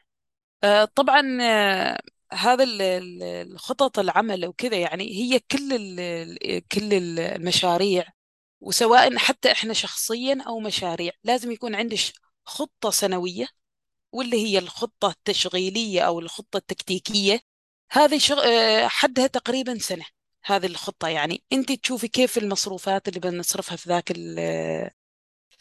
آه 0.63 0.85
طبعا 0.85 1.37
آه 1.41 1.99
هذا 2.33 2.65
الخطط 2.67 3.99
العمل 3.99 4.45
وكذا 4.45 4.77
يعني 4.77 5.03
هي 5.15 5.39
كل 5.39 5.69
كل 6.71 6.93
المشاريع 6.93 8.05
وسواء 8.61 9.17
حتى 9.17 9.51
إحنا 9.51 9.73
شخصيا 9.73 10.43
أو 10.47 10.59
مشاريع 10.59 11.11
لازم 11.23 11.51
يكون 11.51 11.75
عندش 11.75 12.13
خطة 12.45 12.89
سنوية 12.89 13.47
واللي 14.11 14.37
هي 14.47 14.59
الخطة 14.59 15.09
التشغيلية 15.09 16.01
أو 16.01 16.19
الخطة 16.19 16.57
التكتيكية. 16.57 17.41
هذه 17.91 18.17
شغ... 18.17 18.39
آه، 18.47 18.87
حدها 18.87 19.27
تقريبا 19.27 19.77
سنة 19.79 20.05
هذه 20.45 20.65
الخطة. 20.65 21.07
يعني 21.07 21.43
أنت 21.53 21.71
تشوفي 21.71 22.07
كيف 22.07 22.37
المصروفات 22.37 23.07
اللي 23.07 23.19
بنصرفها 23.19 23.75
في 23.77 23.89
ذاك 23.89 24.11
ال... 24.11 24.39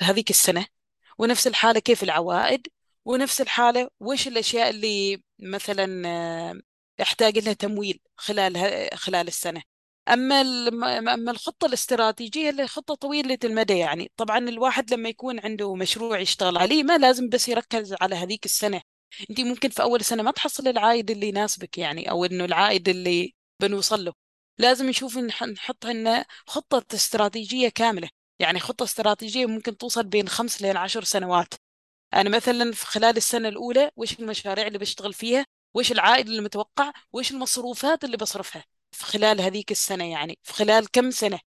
هذيك 0.01 0.31
السنة 0.31 0.67
ونفس 1.19 1.47
الحالة 1.47 1.81
كيف 1.81 2.03
العوائد 2.03 2.67
ونفس 3.05 3.41
الحالة 3.41 3.91
وش 4.01 4.29
الأشياء 4.29 4.71
اللي 4.71 5.23
مثلا 5.39 6.09
آه، 6.09 6.61
يحتاج 6.99 7.39
لها 7.39 7.53
تمويل 7.53 8.01
خلال 8.17 8.89
خلال 8.95 9.29
السنة. 9.29 9.63
أما 10.09 10.41
أما 11.15 11.31
الخطة 11.31 11.67
الاستراتيجية 11.67 12.51
اللي 12.51 12.67
خطة 12.67 12.95
طويلة 12.95 13.39
المدى 13.45 13.79
يعني 13.79 14.11
طبعا 14.17 14.39
الواحد 14.39 14.95
لما 14.95 15.09
يكون 15.09 15.41
عنده 15.41 15.75
مشروع 15.75 16.19
يشتغل 16.21 16.57
عليه 16.59 16.83
ما 16.83 16.99
لازم 16.99 17.29
بس 17.29 17.49
يركز 17.49 17.95
على 18.01 18.15
هذيك 18.17 18.45
السنة. 18.45 18.81
أنت 19.31 19.41
ممكن 19.41 19.69
في 19.69 19.83
أول 19.83 20.05
سنة 20.05 20.23
ما 20.23 20.31
تحصل 20.31 20.69
العائد 20.69 21.11
اللي 21.11 21.29
يناسبك 21.29 21.79
يعني 21.79 22.11
أو 22.11 22.25
إنه 22.25 22.45
العائد 22.45 22.89
اللي 22.89 23.35
بنوصل 23.63 24.05
له. 24.05 24.13
لازم 24.59 24.89
نشوف 24.89 25.19
نحط 25.19 25.87
لنا 25.87 26.25
خطة 26.47 26.95
استراتيجية 26.95 27.69
كاملة. 27.69 28.09
يعني 28.39 28.61
خطة 28.61 28.83
استراتيجية 28.85 29.47
ممكن 29.47 29.77
توصل 29.77 30.05
بين 30.05 30.29
خمس 30.29 30.63
لين 30.63 30.77
عشر 30.77 31.05
سنوات. 31.05 31.55
أنا 32.15 32.31
مثلا 32.31 32.73
في 32.73 32.87
خلال 32.87 33.17
السنة 33.17 33.49
الأولى 33.49 33.91
وش 33.97 34.21
المشاريع 34.21 34.67
اللي 34.67 34.79
بشتغل 34.79 35.15
فيها؟ 35.15 35.47
وش 35.75 35.93
العائد 35.93 36.29
المتوقع 36.29 36.93
وش 37.13 37.31
المصروفات 37.31 38.05
اللي 38.05 38.17
بصرفها؟ 38.17 38.65
في 38.93 39.05
خلال 39.05 39.41
هذيك 39.41 39.71
السنة 39.71 40.05
يعني 40.13 40.39
في 40.43 40.53
خلال 40.53 40.91
كم 40.91 41.11
سنة؟ 41.11 41.41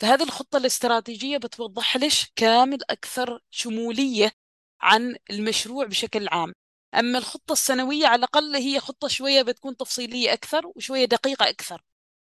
فهذه 0.00 0.22
الخطة 0.22 0.56
الاستراتيجية 0.56 1.38
بتوضح 1.38 1.96
لش 1.96 2.26
كامل 2.36 2.78
أكثر 2.90 3.40
شمولية 3.50 4.32
عن 4.80 5.16
المشروع 5.30 5.84
بشكل 5.86 6.28
عام. 6.28 6.52
أما 6.94 7.18
الخطة 7.18 7.52
السنوية 7.52 8.06
على 8.06 8.18
الأقل 8.18 8.56
هي 8.56 8.80
خطة 8.80 9.08
شوية 9.08 9.42
بتكون 9.42 9.76
تفصيلية 9.76 10.32
أكثر 10.32 10.72
وشوية 10.76 11.04
دقيقة 11.04 11.48
أكثر. 11.48 11.82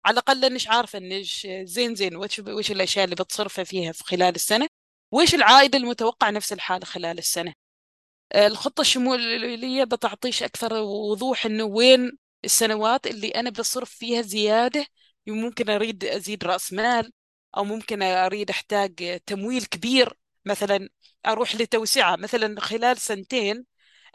على 0.06 0.12
الأقل 0.14 0.44
إنش 0.44 0.68
عارفة 0.68 0.98
إنش 0.98 1.46
زين 1.62 1.94
زين 1.94 2.16
وش, 2.16 2.38
وش 2.38 2.70
الأشياء 2.70 3.04
اللي 3.04 3.16
بتصرفها 3.16 3.64
فيها 3.64 3.92
في 3.92 4.04
خلال 4.04 4.34
السنة؟ 4.34 4.68
وإيش 5.12 5.34
العائد 5.34 5.74
المتوقع 5.74 6.30
نفس 6.30 6.52
الحالة 6.52 6.84
خلال 6.86 7.18
السنة؟ 7.18 7.54
الخطة 8.34 8.80
الشمولية 8.80 9.84
بتعطيش 9.84 10.42
أكثر 10.42 10.74
وضوح 10.74 11.46
إنه 11.46 11.64
وين 11.64 12.18
السنوات 12.44 13.06
اللي 13.06 13.28
أنا 13.28 13.50
بصرف 13.50 13.90
فيها 13.90 14.22
زيادة 14.22 14.86
ممكن 15.26 15.70
أريد 15.70 16.04
أزيد 16.04 16.44
رأس 16.44 16.72
مال 16.72 17.12
أو 17.56 17.64
ممكن 17.64 18.02
أريد 18.02 18.50
أحتاج 18.50 19.20
تمويل 19.26 19.64
كبير. 19.64 20.18
مثلا 20.44 20.88
أروح 21.26 21.56
لتوسعة 21.56 22.16
مثلا 22.16 22.60
خلال 22.60 22.98
سنتين 22.98 23.64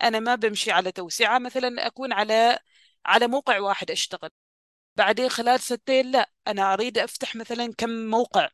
أنا 0.03 0.19
ما 0.19 0.35
بمشي 0.35 0.71
على 0.71 0.91
توسعة 0.91 1.39
مثلا 1.39 1.87
أكون 1.87 2.13
على 2.13 2.59
على 3.05 3.27
موقع 3.27 3.59
واحد 3.59 3.91
أشتغل. 3.91 4.29
بعدين 4.95 5.29
خلال 5.29 5.59
سنتين 5.59 6.11
لا 6.11 6.31
أنا 6.47 6.73
أريد 6.73 6.97
أفتح 6.97 7.35
مثلا 7.35 7.73
كم 7.77 7.89
موقع 7.89 8.49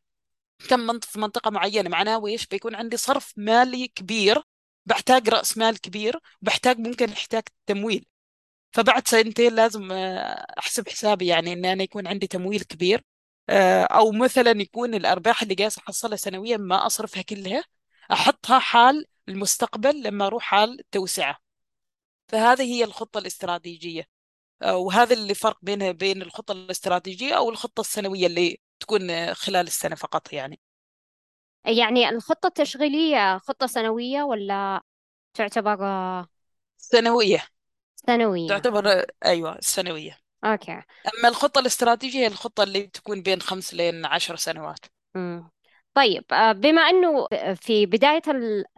كم 0.69 0.79
منطقة 0.79 1.07
في 1.11 1.19
منطقة 1.19 1.51
معينة. 1.51 1.89
معناه 1.89 2.19
ويش 2.19 2.47
بيكون 2.47 2.75
عندي 2.75 2.97
صرف 2.97 3.33
مالي 3.37 3.87
كبير 3.87 4.43
بحتاج 4.85 5.29
رأس 5.29 5.57
مال 5.57 5.81
كبير 5.81 6.19
بحتاج 6.41 6.79
ممكن 6.79 7.09
احتاج 7.11 7.43
تمويل. 7.67 8.05
فبعد 8.73 9.07
سنتين 9.07 9.55
لازم 9.55 9.91
آه، 9.91 10.45
أحسب 10.59 10.89
حسابي 10.89 11.27
يعني 11.27 11.53
إن 11.53 11.65
أنا 11.65 11.83
يكون 11.83 12.07
عندي 12.07 12.27
تمويل 12.27 12.61
كبير. 12.63 13.05
آه، 13.49 13.83
أو 13.83 14.11
مثلا 14.11 14.51
يكون 14.61 14.95
الأرباح 14.95 15.41
اللي 15.41 15.55
قاعد 15.55 15.71
احصلها 15.79 16.17
سنويا 16.17 16.57
ما 16.57 16.85
أصرفها 16.85 17.21
كلها 17.23 17.63
أحطها 18.11 18.59
حال 18.59 19.05
المستقبل 19.29 20.03
لما 20.03 20.27
أروح 20.27 20.43
حال 20.43 20.79
التوسعه 20.79 21.37
فهذه 22.27 22.63
هي 22.63 22.83
الخطة 22.83 23.17
الاستراتيجية. 23.17 24.07
آه، 24.63 24.77
وهذا 24.77 25.13
اللي 25.15 25.35
فرق 25.35 25.59
بينها 25.63 25.91
بين 25.91 26.21
الخطة 26.21 26.51
الاستراتيجية 26.51 27.33
أو 27.35 27.49
الخطة 27.51 27.81
السنوية 27.81 28.27
اللي 28.27 28.59
تكون 28.81 29.33
خلال 29.35 29.67
السنة 29.67 29.95
فقط 29.95 30.33
يعني. 30.33 30.59
يعني 31.65 32.09
الخطة 32.09 32.47
التشغيلية 32.47 33.37
خطة 33.37 33.67
سنوية 33.67 34.23
ولا 34.23 34.81
تعتبر 35.33 35.77
سنوية. 36.77 37.47
سنوية؟ 37.95 38.49
تعتبر 38.49 39.05
أيوة 39.25 39.55
السنوية 39.55 40.17
أوكي. 40.43 40.71
أما 40.71 41.27
الخطة 41.27 41.59
الاستراتيجية 41.59 42.19
هي 42.19 42.27
الخطة 42.27 42.63
اللي 42.63 42.87
تكون 42.87 43.21
بين 43.21 43.41
خمس 43.41 43.73
لين 43.73 44.05
عشر 44.05 44.35
سنوات. 44.35 44.79
مم. 45.15 45.49
طيب 45.93 46.23
آه، 46.31 46.51
بما 46.51 46.81
أنه 46.81 47.27
في 47.55 47.85
بداية 47.85 48.21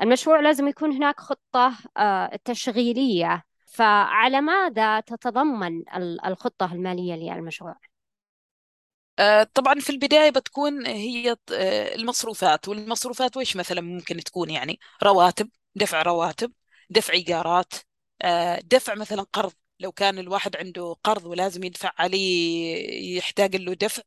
المشروع 0.02 0.40
لازم 0.40 0.68
يكون 0.68 0.92
هناك 0.92 1.20
خطة 1.20 1.78
آه، 1.98 2.40
تشغيلية 2.46 3.44
فعلى 3.66 4.42
ماذا 4.42 5.00
تتضمن 5.00 5.84
الخطة 6.26 6.74
المالية 6.74 7.16
للمشروع؟ 7.16 7.76
آه، 9.20 9.44
طبعا 9.54 9.80
في 9.80 9.90
البداية 9.90 10.30
بتكون 10.30 10.86
هي 10.86 11.36
آه، 11.54 11.96
المصروفات. 11.96 12.68
والمصروفات 12.68 13.38
وإيش 13.38 13.56
مثلا 13.56 13.82
ممكن 13.82 14.18
تكون 14.18 14.50
يعني؟ 14.50 14.80
رواتب 15.04 15.50
دفع 15.76 16.02
رواتب 16.02 16.52
دفع 16.90 17.14
إيجارات 17.14 17.74
آه، 18.22 18.60
دفع 18.64 18.96
مثلا 18.96 19.22
قرض. 19.34 19.54
لو 19.80 19.92
كان 19.92 20.20
الواحد 20.20 20.56
عنده 20.58 20.96
قرض 21.04 21.26
ولازم 21.26 21.64
يدفع 21.64 21.92
عليه 21.98 23.18
يحتاج 23.18 23.56
له 23.56 23.74
دفع 23.74 24.04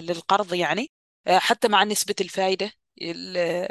للقرض 0.00 0.54
يعني 0.54 0.90
حتى 1.28 1.68
مع 1.68 1.84
نسبة 1.84 2.14
الفائدة 2.20 2.72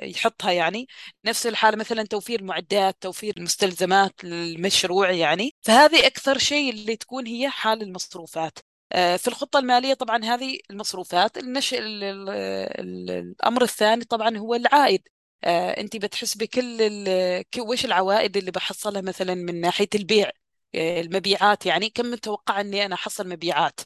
يحطها 0.03 0.51
يعني. 0.51 0.88
نفس 1.25 1.48
الحالة 1.48 1.77
مثلا 1.77 2.03
توفير 2.03 2.43
معدات 2.43 2.98
توفير 3.01 3.33
مستلزمات 3.38 4.24
للمشروع 4.24 5.12
يعني. 5.12 5.55
فهذه 5.62 6.07
أكثر 6.07 6.38
شيء 6.38 6.69
اللي 6.74 6.95
تكون 6.95 7.27
هي 7.27 7.50
حال 7.50 7.81
المصروفات. 7.81 8.60
في 8.93 9.27
الخطة 9.27 9.60
المالية 9.60 9.93
طبعا 9.93 10.25
هذه 10.25 10.60
المصروفات 10.71 11.38
النش... 11.38 11.75
الأمر 11.77 13.63
الثاني 13.63 14.05
طبعا 14.05 14.38
هو 14.38 14.55
العائد. 14.55 15.07
آه، 15.43 15.71
أنت 15.81 15.98
بتحسبي 15.98 16.48
كل 16.48 16.81
ال... 16.81 17.43
وش 17.60 17.86
العوائد 17.86 18.38
اللي 18.38 18.51
بحصلها 18.51 19.01
مثلا 19.01 19.36
من 19.36 19.62
ناحية 19.62 19.89
البيع؟ 19.95 20.31
آه، 20.75 21.01
المبيعات 21.01 21.65
يعني 21.65 21.89
كم 21.89 22.05
متوقع 22.12 22.62
أني 22.62 22.86
أنا 22.86 22.95
أحصل 22.95 23.29
مبيعات؟ 23.29 23.79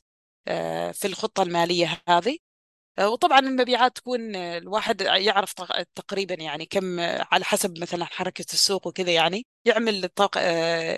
في 0.93 1.05
الخطة 1.05 1.43
المالية 1.43 2.01
هذه. 2.09 2.37
وطبعا 2.99 3.39
المبيعات 3.39 3.95
تكون 3.97 4.35
الواحد 4.35 5.01
يعرف 5.01 5.53
تقريبا 5.95 6.35
يعني 6.35 6.65
كم 6.65 6.99
على 6.99 7.45
حسب 7.45 7.79
مثلا 7.81 8.05
حركة 8.05 8.45
السوق 8.53 8.87
وكذا 8.87 9.11
يعني 9.11 9.45
يعمل 9.65 10.09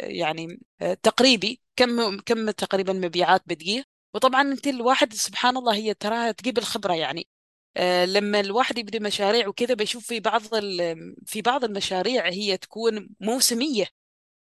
يعني 0.03 0.59
تقريبي 1.03 1.61
كم 1.75 2.19
كم 2.19 2.51
تقريبا 2.51 2.93
مبيعات 2.93 3.43
بتجيه؟ 3.45 3.96
وطبعا 4.17 4.41
أنت 4.41 4.67
الواحد 4.67 5.13
سبحان 5.13 5.57
الله 5.57 5.75
هي 5.75 5.93
تراها 5.93 6.31
تجيب 6.31 6.57
الخبرة 6.57 6.93
يعني. 6.93 7.27
آه، 7.77 8.05
لما 8.05 8.39
الواحد 8.39 8.77
يبدأ 8.77 8.99
مشاريع 8.99 9.47
وكذا 9.47 9.73
بيشوف 9.75 10.07
في 10.07 10.19
بعض 10.19 10.41
في 11.25 11.41
بعض 11.45 11.63
المشاريع 11.63 12.27
هي 12.29 12.57
تكون 12.57 13.09
موسمية. 13.19 13.85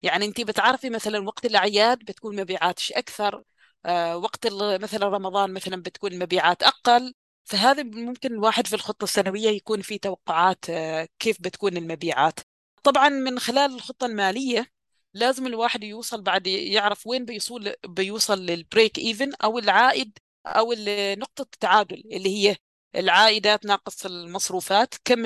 يعني 0.03 0.25
أنت 0.25 0.41
بتعرفي 0.41 0.89
مثلا 0.89 1.27
وقت 1.27 1.45
الأعياد 1.45 1.99
بتكون 1.99 2.41
مبيعاتش 2.41 2.91
أكثر؟ 2.91 3.43
آه، 3.85 4.17
وقت 4.17 4.47
مثلا 4.53 5.07
رمضان 5.09 5.53
مثلا 5.53 5.81
بتكون 5.81 6.19
مبيعات 6.19 6.63
أقل. 6.63 7.13
فهذا 7.45 7.83
ممكن 7.83 8.33
الواحد 8.33 8.67
في 8.67 8.73
الخطة 8.75 9.03
السنوية 9.03 9.49
يكون 9.49 9.81
في 9.81 9.97
توقعات 9.97 10.65
آه، 10.69 11.07
كيف 11.19 11.37
بتكون 11.41 11.77
المبيعات. 11.77 12.39
طبعا 12.83 13.09
من 13.09 13.39
خلال 13.39 13.75
الخطة 13.75 14.05
المالية 14.05 14.71
لازم 15.13 15.47
الواحد 15.47 15.83
يوصل 15.83 16.21
بعد 16.21 16.47
يعرف 16.47 17.07
وين 17.07 17.25
بيوصل 17.25 17.73
بيوصل 17.85 18.39
للبريك 18.45 18.97
ايفن 18.99 19.33
أو 19.43 19.59
العائد 19.59 20.17
أو 20.45 20.73
نقطة 21.17 21.41
التعادل 21.41 22.03
اللي 22.13 22.29
هي 22.29 22.55
العائدات 22.95 23.65
ناقص 23.65 24.05
المصروفات 24.05 24.93
كم 25.05 25.25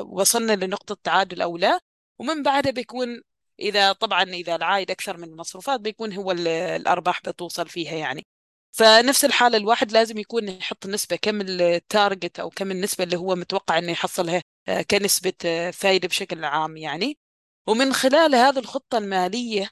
وصلنا 0.00 0.52
لنقطة 0.52 0.96
تعادل 1.04 1.42
أو 1.42 1.56
لا. 1.56 1.80
ومن 2.18 2.42
بعدها 2.42 2.72
بيكون 2.72 3.22
إذا 3.60 3.92
طبعا 3.92 4.22
إذا 4.22 4.56
العائد 4.56 4.90
أكثر 4.90 5.16
من 5.16 5.24
المصروفات 5.28 5.80
بيكون 5.80 6.12
هو 6.12 6.32
الأرباح 6.32 7.20
بتوصل 7.22 7.68
فيها 7.68 7.92
يعني. 7.94 8.26
فنفس 8.72 9.24
الحالة 9.24 9.56
الواحد 9.58 9.92
لازم 9.92 10.18
يكون 10.18 10.48
يحط 10.48 10.86
نسبة 10.86 11.16
كم 11.16 11.40
التارجت 11.40 12.40
أو 12.40 12.50
كم 12.50 12.70
النسبة 12.70 13.04
اللي 13.04 13.16
هو 13.16 13.34
متوقع 13.34 13.78
أنه 13.78 13.92
يحصلها 13.92 14.42
آه، 14.68 14.82
كنسبة 14.82 15.32
آه، 15.46 15.70
فائدة 15.70 16.08
بشكل 16.08 16.44
عام 16.44 16.76
يعني. 16.76 17.18
ومن 17.66 17.92
خلال 17.92 18.34
هذه 18.34 18.58
الخطة 18.58 18.98
المالية 18.98 19.70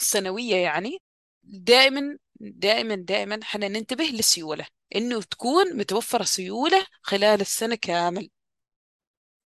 السنوية 0.00 0.56
يعني 0.56 0.98
دائما 1.44 2.18
دائما 2.40 2.94
دائما 2.94 3.40
إحنا 3.42 3.68
ننتبه 3.68 4.04
للسيولة 4.04 4.66
إنه 4.96 5.22
تكون 5.22 5.76
متوفرة 5.76 6.24
سيولة 6.24 6.86
خلال 7.02 7.40
السنة 7.40 7.74
كامل. 7.74 8.30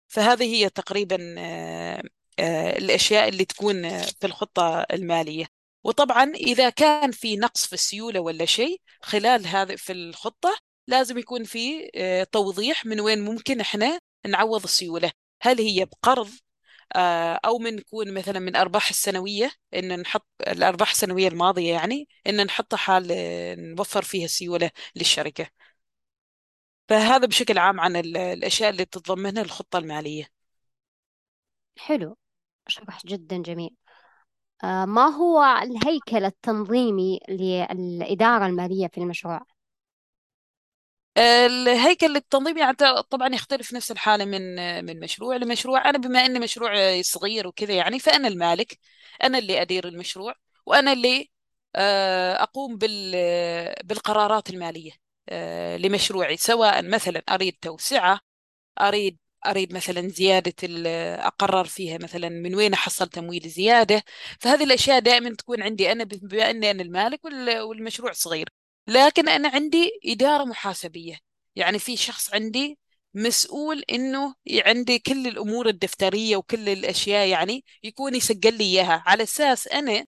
فهذه 0.08 0.44
هي 0.44 0.70
تقريبا 0.70 1.36
آه، 1.40 2.04
آه، 2.40 2.78
الأشياء 2.78 3.30
اللي 3.30 3.46
تكون 3.46 3.86
آه، 3.86 4.02
في 4.02 4.28
الخطة 4.28 4.82
المالية. 4.82 5.46
وطبعا 5.84 6.24
إذا 6.36 6.70
كان 6.70 7.12
في 7.12 7.38
نقص 7.38 7.66
في 7.68 7.74
السيولة 7.74 8.20
ولا 8.20 8.46
شيء 8.46 8.82
خلال 9.02 9.48
هذا 9.48 9.76
في 9.76 9.94
الخطة 9.94 10.58
لازم 10.88 11.18
يكون 11.18 11.44
في 11.44 11.90
توضيح 12.32 12.86
من 12.86 13.00
وين 13.00 13.22
ممكن 13.26 13.60
إحنا 13.62 14.00
نعوض 14.28 14.64
السيولة. 14.64 15.12
هل 15.42 15.62
هي 15.62 15.86
بقرض 15.86 16.28
آه، 16.28 16.45
أو 17.46 17.58
من 17.60 17.78
يكون 17.80 18.14
مثلا 18.14 18.40
من 18.40 18.56
أرباح 18.56 18.90
السنوية 18.90 19.52
إن 19.74 20.00
نحط 20.00 20.28
الأرباح 20.48 20.92
السنوية 20.92 21.28
الماضية 21.28 21.74
يعني 21.74 22.08
إن 22.28 22.46
نحطها 22.46 22.78
حال 22.78 23.08
نوفر 23.76 24.02
فيها 24.02 24.28
سيولة 24.28 24.72
للشركة. 24.96 25.48
فهذا 26.90 27.26
بشكل 27.28 27.58
عام 27.58 27.80
عن 27.80 27.96
الأشياء 27.96 28.70
اللي 28.70 28.86
تتضمنها 28.86 29.44
الخطة 29.44 29.80
المالية. 29.80 30.28
حلو. 31.78 32.18
شرح 32.68 33.06
جدا 33.06 33.38
جميل. 33.42 33.76
آه، 34.64 34.86
ما 34.86 35.08
هو 35.08 35.44
الهيكل 35.64 36.26
التنظيمي 36.26 37.20
للإدارة 37.30 38.48
المالية 38.48 38.88
في 38.88 38.98
المشروع؟ 38.98 39.42
الهيكل 41.18 42.16
التنظيمي 42.16 42.60
يعني 42.62 42.76
طبعا 43.10 43.36
يختلف 43.36 43.74
نفس 43.74 43.92
الحالة 43.92 44.26
من 44.26 44.56
من 44.86 45.00
مشروع 45.00 45.36
لمشروع. 45.36 45.90
أنا 45.90 45.98
بما 45.98 46.26
أني 46.26 46.40
مشروع 46.40 47.02
صغير 47.02 47.48
وكذا 47.48 47.74
يعني 47.74 48.00
فأنا 48.00 48.28
المالك 48.28 48.80
أنا 49.24 49.38
اللي 49.38 49.62
أدير 49.62 49.88
المشروع 49.88 50.36
وأنا 50.66 50.94
اللي 50.94 51.30
آه، 51.76 52.44
أقوم 52.44 52.78
بالقرارات 53.84 54.50
المالية 54.50 54.92
آه، 55.30 55.78
لمشروعي. 55.78 56.38
سواء 56.38 56.82
مثلا 56.84 57.24
أريد 57.30 57.58
توسعة 57.62 58.20
أريد 58.82 59.18
أريد 59.48 59.74
مثلا 59.76 60.08
زيادة 60.10 60.54
أقرر 61.28 61.66
فيها 61.66 61.98
مثلا 61.98 62.30
من 62.30 62.56
وين 62.56 62.74
أحصل 62.74 63.08
تمويل 63.10 63.50
زيادة. 63.50 64.04
فهذه 64.42 64.64
الأشياء 64.64 65.00
دائما 65.00 65.36
تكون 65.36 65.64
عندي 65.64 65.92
أنا 65.92 66.04
بما 66.04 66.50
أني 66.50 66.72
أنا 66.72 66.84
المالك 66.84 67.22
والمشروع 67.70 68.12
صغير. 68.12 68.50
لكن 68.88 69.30
أنا 69.30 69.50
عندي 69.50 69.92
إدارة 70.06 70.44
محاسبية. 70.44 71.18
يعني 71.56 71.80
في 71.80 71.98
شخص 71.98 72.34
عندي 72.34 72.80
مسؤول 73.14 73.84
إنه 73.92 74.36
عندي 74.66 75.00
كل 75.00 75.28
الأمور 75.28 75.68
الدفترية 75.70 76.38
وكل 76.38 76.70
الأشياء 76.70 77.28
يعني 77.28 77.64
يكون 77.84 78.16
يسجل 78.16 78.58
لي 78.58 78.64
إياها. 78.64 79.04
على 79.06 79.24
أساس 79.24 79.68
أنا 79.68 80.06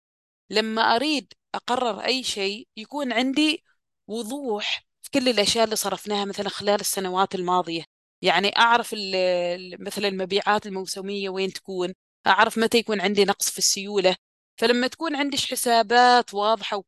لما 0.49 0.95
أريد 0.95 1.33
أقرر 1.55 1.99
أي 2.05 2.23
شيء 2.23 2.67
يكون 2.77 3.13
عندي 3.13 3.63
وضوح 4.07 4.85
في 5.01 5.09
كل 5.11 5.29
الأشياء 5.29 5.63
اللي 5.65 5.75
صرفناها 5.75 6.25
مثلا 6.25 6.49
خلال 6.49 6.79
السنوات 6.79 7.35
الماضية. 7.35 7.83
يعني 8.21 8.57
أعرف 8.57 8.95
مثلا 9.79 10.07
المبيعات 10.07 10.67
الموسمية 10.67 11.29
وين 11.29 11.53
تكون 11.53 11.93
أعرف 12.27 12.57
متى 12.57 12.77
يكون 12.77 13.01
عندي 13.01 13.25
نقص 13.25 13.49
في 13.49 13.57
السيولة. 13.57 14.15
فلما 14.57 14.87
تكون 14.87 15.15
عندي 15.15 15.37
حسابات 15.37 16.33
واضحة 16.33 16.83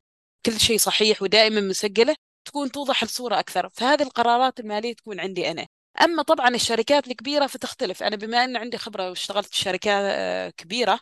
كل 0.45 0.59
شيء 0.59 0.77
صحيح 0.77 1.21
ودائما 1.21 1.61
مسجلة 1.61 2.15
تكون 2.45 2.71
توضح 2.71 3.03
الصورة 3.03 3.39
أكثر. 3.39 3.69
فهذه 3.69 4.03
القرارات 4.03 4.59
المالية 4.59 4.93
تكون 4.93 5.19
عندي 5.19 5.51
أنا. 5.51 5.67
أما 6.01 6.23
طبعا 6.23 6.49
الشركات 6.55 7.07
الكبيرة 7.07 7.47
فتختلف. 7.47 8.03
أنا 8.03 8.15
بما 8.15 8.43
أن 8.43 8.57
عندي 8.57 8.77
خبرة 8.77 9.09
واشتغلت 9.09 9.47
في 9.47 9.57
شركات 9.57 10.03
آه، 10.05 10.49
كبيرة 10.49 10.99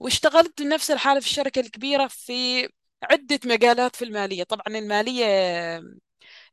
واشتغلت 0.00 0.62
بنفس 0.62 0.90
الحالة 0.90 1.20
في 1.20 1.26
الشركة 1.26 1.60
الكبيرة 1.60 2.06
في 2.08 2.68
عدة 3.02 3.40
مجالات 3.44 3.96
في 3.96 4.04
المالية. 4.04 4.44
طبعا 4.44 4.64
المالية 4.68 5.26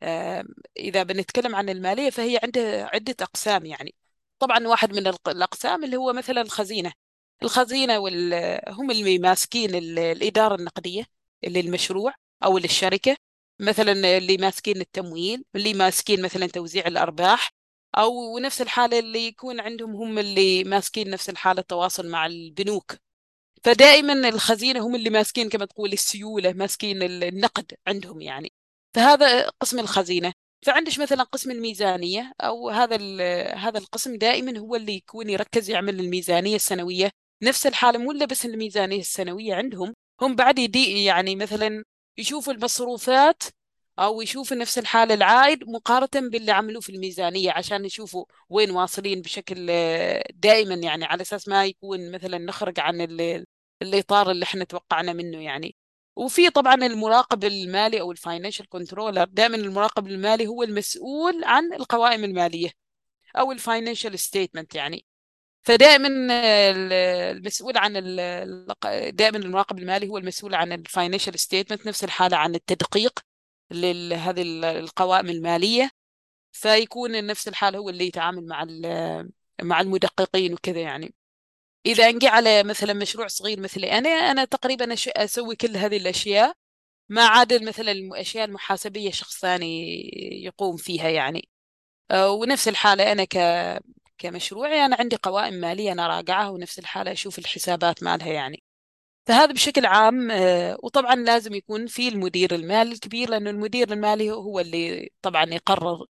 آه، 0.04 0.44
إذا 0.78 1.04
بنتكلم 1.04 1.56
عن 1.56 1.70
المالية 1.70 2.10
فهي 2.10 2.40
عندها 2.44 2.90
عدة 2.94 3.16
أقسام 3.22 3.66
يعني. 3.66 3.96
طبعا 4.40 4.68
واحد 4.68 4.94
من 4.94 5.08
الأقسام 5.28 5.84
اللي 5.84 5.98
هو 5.98 6.14
مثلا 6.14 6.42
الخزينة. 6.42 6.94
الخزينة. 7.44 7.98
هم 8.68 8.92
اللي 8.92 9.20
ماسكين 9.20 9.76
الإدارة 9.76 10.56
النقدية. 10.56 11.06
للمشروع 11.48 12.14
أو 12.46 12.58
للشركة 12.58 13.16
مثلا 13.62 14.18
اللي 14.18 14.38
ماسكين 14.38 14.82
التمويل 14.82 15.44
اللي 15.56 15.74
ماسكين 15.74 16.22
مثلا 16.22 16.48
توزيع 16.48 16.88
الأرباح 16.88 17.50
أو 17.98 18.40
نفس 18.40 18.62
الحالة 18.62 19.00
اللي 19.00 19.28
يكون 19.28 19.60
عندهم 19.60 19.96
هم 19.96 20.20
اللي 20.20 20.64
ماسكين 20.64 21.10
نفس 21.10 21.30
الحالة 21.30 21.60
التواصل 21.62 22.08
مع 22.10 22.26
البنوك. 22.26 22.96
فدائما 23.64 24.14
الخزينة 24.30 24.80
هم 24.88 24.96
اللي 24.96 25.10
ماسكين 25.10 25.50
كما 25.50 25.66
تقول 25.66 25.94
السيولة 25.94 26.54
ماسكين 26.54 27.04
النقد 27.04 27.74
عندهم 27.88 28.22
يعني. 28.22 28.52
فهذا 28.96 29.50
قسم 29.50 29.80
الخزينة. 29.80 30.34
فعندش 30.66 31.00
مثلا 31.00 31.24
قسم 31.24 31.52
الميزانية 31.52 32.34
أو 32.42 32.70
هذا 32.70 32.96
هذا 33.56 33.78
القسم 33.80 34.16
دائما 34.18 34.60
هو 34.60 34.76
اللي 34.76 34.94
يكون 34.94 35.30
يركز 35.30 35.70
يعمل 35.70 36.00
الميزانية 36.00 36.56
السنوية. 36.56 37.12
نفس 37.44 37.68
الحالة 37.68 38.00
مو 38.00 38.26
بس 38.26 38.46
الميزانية 38.46 39.00
السنوية 39.00 39.56
عندهم 39.56 39.94
هم 40.24 40.36
بعد 40.36 40.60
يدي 40.60 41.04
يعني 41.04 41.36
مثلا 41.36 41.84
يشوفوا 42.18 42.54
المصروفات 42.54 43.44
أو 44.00 44.22
يشوفوا 44.22 44.58
نفس 44.58 44.78
الحالة 44.80 45.14
العائد 45.14 45.64
مقارنة 45.70 46.30
باللي 46.30 46.52
عملوه 46.52 46.82
في 46.82 46.90
الميزانية 46.92 47.52
عشان 47.52 47.86
يشوفوا 47.86 48.26
وين 48.50 48.72
واصلين 48.72 49.22
بشكل 49.22 49.66
دائما 50.34 50.76
يعني 50.76 51.06
على 51.06 51.22
أساس 51.22 51.48
ما 51.48 51.66
يكون 51.66 52.12
مثلا 52.12 52.38
نخرج 52.38 52.80
عن 52.80 53.02
الإطار 53.82 54.32
اللي 54.32 54.44
إحنا 54.44 54.64
توقعنا 54.64 55.14
منه 55.14 55.38
يعني. 55.44 55.76
وفي 56.16 56.50
طبعا 56.50 56.76
المراقب 56.76 57.44
المالي 57.44 58.02
أو 58.02 58.12
ال 58.12 58.18
financial 58.18 58.70
controller 58.70 59.24
دائما 59.26 59.56
المراقب 59.58 60.08
المالي 60.08 60.48
هو 60.48 60.64
المسؤول 60.64 61.44
عن 61.44 61.74
القوائم 61.74 62.24
المالية 62.24 62.72
أو 63.40 63.52
ال 63.52 63.59
financial 63.59 64.20
statement 64.20 64.76
يعني. 64.76 65.06
فدائما 65.64 66.10
المسؤول 67.32 67.78
عن 67.78 67.94
دائما 69.14 69.38
المراقب 69.38 69.80
المالي 69.80 70.10
هو 70.10 70.18
المسؤول 70.18 70.56
عن 70.56 70.72
ال 70.74 70.81
financial 70.81 71.40
statement 71.40 71.88
نفس 71.88 72.04
الحالة 72.04 72.38
عن 72.38 72.56
التدقيق 72.56 73.20
لهذه 73.72 74.42
القوائم 74.80 75.30
المالية. 75.30 75.90
فيكون 76.52 77.26
نفس 77.28 77.48
الحالة 77.48 77.80
هو 77.80 77.90
اللي 77.90 78.08
يتعامل 78.08 78.48
مع 78.48 78.66
مع 79.62 79.82
المدققين 79.82 80.54
وكذا 80.54 80.80
يعني. 80.82 81.14
إذا 81.86 82.12
نجي 82.12 82.28
على 82.28 82.64
مثلا 82.64 82.94
مشروع 82.94 83.28
صغير 83.28 83.60
مثلي 83.60 83.92
أنا 83.98 84.10
أنا 84.10 84.46
تقريبا 84.46 84.94
أسوي 85.08 85.56
كل 85.56 85.78
هذه 85.78 85.98
الأشياء 85.98 86.54
ما 87.10 87.26
عدا 87.26 87.60
مثلا 87.66 87.92
الأشياء 87.92 88.46
المحاسبية 88.46 89.12
شخص 89.12 89.40
ثاني 89.42 89.66
يقوم 90.46 90.78
فيها 90.78 91.10
يعني. 91.10 91.50
آه، 92.12 92.32
ونفس 92.32 92.68
الحالة 92.68 93.12
أنا 93.12 93.24
ك 93.26 93.38
كمشروعي 94.18 94.86
أنا 94.86 94.96
عندي 95.00 95.16
قوائم 95.16 95.54
مالية 95.54 95.92
أنا 95.92 96.08
راجعها 96.08 96.50
ونفس 96.50 96.80
الحالة 96.80 97.12
أشوف 97.12 97.40
الحسابات 97.40 98.04
مالها 98.04 98.28
يعني. 98.34 98.64
فهذا 99.28 99.54
بشكل 99.54 99.86
عام 99.86 100.32
آه، 100.32 100.78
وطبعا 100.84 101.16
لازم 101.16 101.54
يكون 101.54 101.88
في 101.88 102.08
المدير 102.08 102.56
المالي 102.56 102.92
الكبير 102.94 103.30
لأنه 103.30 103.50
المدير 103.50 103.94
المالي 103.94 104.32
هو 104.32 104.60
اللي 104.60 105.10
طبعا 105.22 105.46
يقرر 105.46 106.06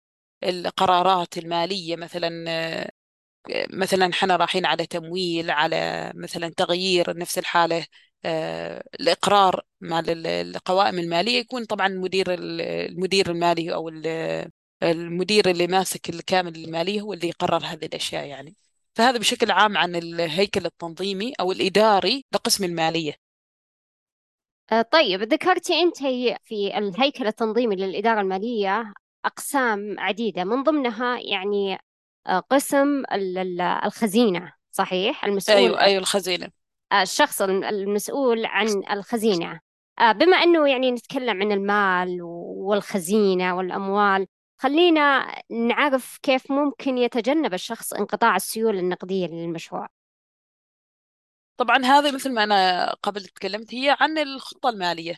القرارات 0.44 1.38
المالية 1.38 1.96
مثلا 1.96 2.44
آه، 2.50 2.90
مثلا 3.72 4.10
إحنا 4.10 4.36
رايحين 4.36 4.66
على 4.66 4.86
تمويل 4.86 5.50
على 5.50 6.12
مثلا 6.14 6.48
تغيير 6.56 7.18
نفس 7.18 7.38
الحالة 7.38 7.86
آه، 8.24 8.84
الإقرار 9.00 9.62
مال 9.80 10.26
القوائم 10.26 10.98
المالية 10.98 11.38
يكون 11.38 11.64
طبعا 11.64 11.86
المدير 11.86 12.26
المدير 12.34 13.30
المالي 13.30 13.74
أو 13.74 13.88
المدير 14.82 15.50
اللي 15.50 15.66
ماسك 15.66 16.08
الكامل 16.08 16.56
المالية 16.56 17.00
هو 17.00 17.12
اللي 17.12 17.28
يقرر 17.28 17.64
هذه 17.64 17.86
الأشياء 17.86 18.26
يعني. 18.26 18.56
فهذا 18.94 19.18
بشكل 19.18 19.50
عام 19.50 19.76
عن 19.76 19.96
الهيكل 19.96 20.66
التنظيمي 20.66 21.32
أو 21.40 21.52
الإداري 21.52 22.24
لقسم 22.32 22.64
المالية. 22.64 23.14
آه، 24.72 24.82
طيب 24.82 25.22
ذكرتي 25.22 25.80
أنت 25.80 25.98
في 26.44 26.78
الهيكل 26.78 27.26
التنظيمي 27.26 27.76
للإدارة 27.76 28.20
المالية 28.20 28.92
أقسام 29.24 29.96
عديدة. 29.98 30.44
من 30.44 30.62
ضمنها 30.62 31.20
يعني 31.20 31.78
آه، 32.26 32.38
قسم 32.38 33.02
الخزينة 33.84 34.52
صحيح؟ 34.70 35.24
المسؤول 35.24 35.56
أيوة 35.56 35.80
أيوة 35.80 35.98
الخزينة. 35.98 36.48
آه، 36.92 37.02
الشخص 37.02 37.42
المسؤول 37.42 38.46
عن 38.46 38.82
الخزينة. 38.90 39.60
بما 40.00 40.36
أنه 40.36 40.68
يعني 40.68 40.90
نتكلم 40.90 41.42
عن 41.42 41.52
المال 41.52 42.18
والخزينة 42.22 43.56
والأموال 43.56 44.26
خلينا 44.62 45.34
نعرف 45.50 46.18
كيف 46.22 46.50
ممكن 46.50 46.98
يتجنب 46.98 47.54
الشخص 47.54 47.92
انقطاع 47.92 48.36
السيولة 48.36 48.80
النقدية 48.80 49.26
للمشروع. 49.26 49.88
طبعا 51.56 51.84
هذا 51.84 52.10
مثل 52.10 52.32
ما 52.34 52.44
أنا 52.44 52.90
قبل 52.94 53.24
تكلمت 53.24 53.74
هي 53.74 53.96
عن 54.00 54.18
الخطة 54.18 54.68
المالية. 54.68 55.16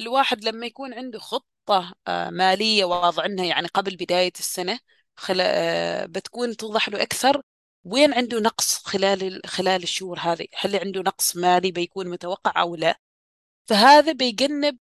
الواحد 0.00 0.44
لما 0.44 0.66
يكون 0.66 0.94
عنده 0.94 1.18
خطة 1.18 1.94
آه، 2.08 2.30
مالية 2.30 2.84
واضع 2.84 3.22
عنها 3.22 3.44
يعني 3.44 3.68
قبل 3.68 3.96
بداية 3.96 4.32
السنة 4.38 4.78
خل... 5.16 5.38
آه، 5.40 6.06
بتكون 6.06 6.56
توضح 6.56 6.88
له 6.88 7.02
أكثر 7.02 7.42
وين 7.84 8.14
عنده 8.14 8.40
نقص 8.40 8.86
خلال 8.86 9.40
خلال 9.46 9.82
الشهور 9.82 10.18
هذه. 10.18 10.46
هل 10.54 10.76
عنده 10.76 11.00
نقص 11.00 11.36
مالي 11.36 11.72
بيكون 11.72 12.08
متوقع 12.08 12.60
أو 12.62 12.76
لا؟ 12.76 13.00
فهذا 13.68 14.12
بيجنب 14.12 14.78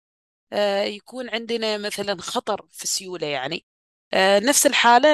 آه، 0.54 0.84
يكون 0.84 1.30
عندنا 1.30 1.78
مثلا 1.78 2.22
خطر 2.22 2.67
في 2.72 2.84
السيولة 2.84 3.28
يعني. 3.28 3.65
آه، 4.13 4.39
نفس 4.39 4.65
الحالة 4.65 5.08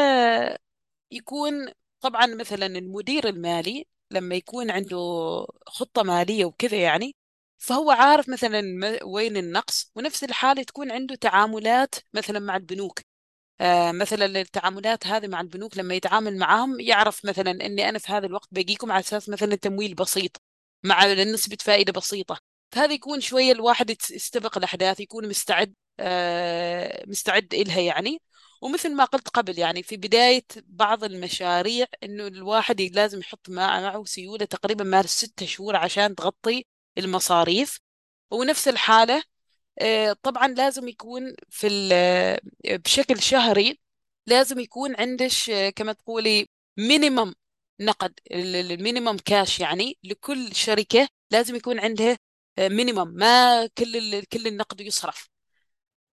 يكون 1.12 1.54
طبعا 2.02 2.26
مثلا 2.26 2.66
المدير 2.66 3.28
المالي 3.30 3.86
لما 4.12 4.36
يكون 4.36 4.72
عنده 4.72 4.98
خطة 5.68 6.04
مالية 6.04 6.46
وكذا 6.46 6.78
يعني 6.78 7.16
فهو 7.58 7.92
عارف 7.92 8.30
مثلا 8.30 8.62
وين 9.04 9.38
النقص 9.38 9.92
ونفس 9.96 10.24
الحالة 10.24 10.64
تكون 10.64 10.92
عنده 10.92 11.16
تعاملات 11.16 11.96
مثلا 12.14 12.40
مع 12.40 12.56
البنوك. 12.56 13.00
آه 13.62 13.92
مثلا 13.92 14.26
التعاملات 14.42 15.08
هذه 15.08 15.28
مع 15.28 15.42
البنوك 15.42 15.78
لما 15.78 15.96
يتعامل 15.96 16.38
معهم 16.40 16.80
يعرف 16.80 17.26
مثلا 17.26 17.52
إني 17.52 17.90
أنا 17.90 18.00
في 18.00 18.14
هذا 18.14 18.26
الوقت 18.28 18.50
بجيكم 18.52 18.92
على 18.92 19.00
أساس 19.02 19.30
مثلا 19.30 19.56
تمويل 19.56 19.96
بسيط 19.96 20.42
مع 20.84 21.06
نسبة 21.14 21.58
فائدة 21.62 21.94
بسيطة. 21.94 22.40
فهذا 22.72 22.94
يكون 22.94 23.22
شوية 23.22 23.52
الواحد 23.52 23.90
يستبق 23.92 24.58
الأحداث 24.58 25.00
يكون 25.00 25.30
مستعد 25.30 25.74
آه 26.00 27.06
مستعد 27.08 27.54
إلها 27.54 27.82
يعني. 27.82 28.22
ومثل 28.64 28.96
ما 28.96 29.06
قلت 29.06 29.30
قبل 29.30 29.60
يعني 29.60 29.84
في 29.84 29.98
بداية 29.98 30.46
بعض 30.66 31.04
المشاريع 31.04 31.86
إنه 32.04 32.28
الواحد 32.28 32.82
لازم 32.82 33.20
يحط 33.20 33.50
معه 33.50 34.04
سيولة 34.06 34.46
تقريبا 34.46 34.84
مال 34.84 35.10
ستة 35.10 35.46
شهور 35.46 35.76
عشان 35.76 36.16
تغطي 36.16 36.66
المصاريف. 36.98 37.80
ونفس 38.32 38.68
الحالة 38.68 39.24
آه، 39.82 40.14
طبعا 40.24 40.48
لازم 40.48 40.88
يكون 40.88 41.36
في 41.50 41.68
بشكل 42.66 43.22
شهري 43.22 43.80
لازم 44.28 44.60
يكون 44.60 44.96
عندش 44.96 45.50
آه، 45.50 45.70
كما 45.70 45.94
تقولي 45.94 46.48
minimum 46.80 47.34
نقد 47.82 48.20
ال 48.32 48.42
minimum 48.42 49.18
cash 49.18 49.60
يعني 49.60 49.98
لكل 50.04 50.56
شركة 50.56 51.08
لازم 51.32 51.56
يكون 51.56 51.80
عندها 51.80 52.18
minimum 52.60 53.00
آه، 53.00 53.06
ما 53.06 53.68
كل 53.68 54.24
كل 54.26 54.48
النقد 54.48 54.82
يصرف. 54.82 55.33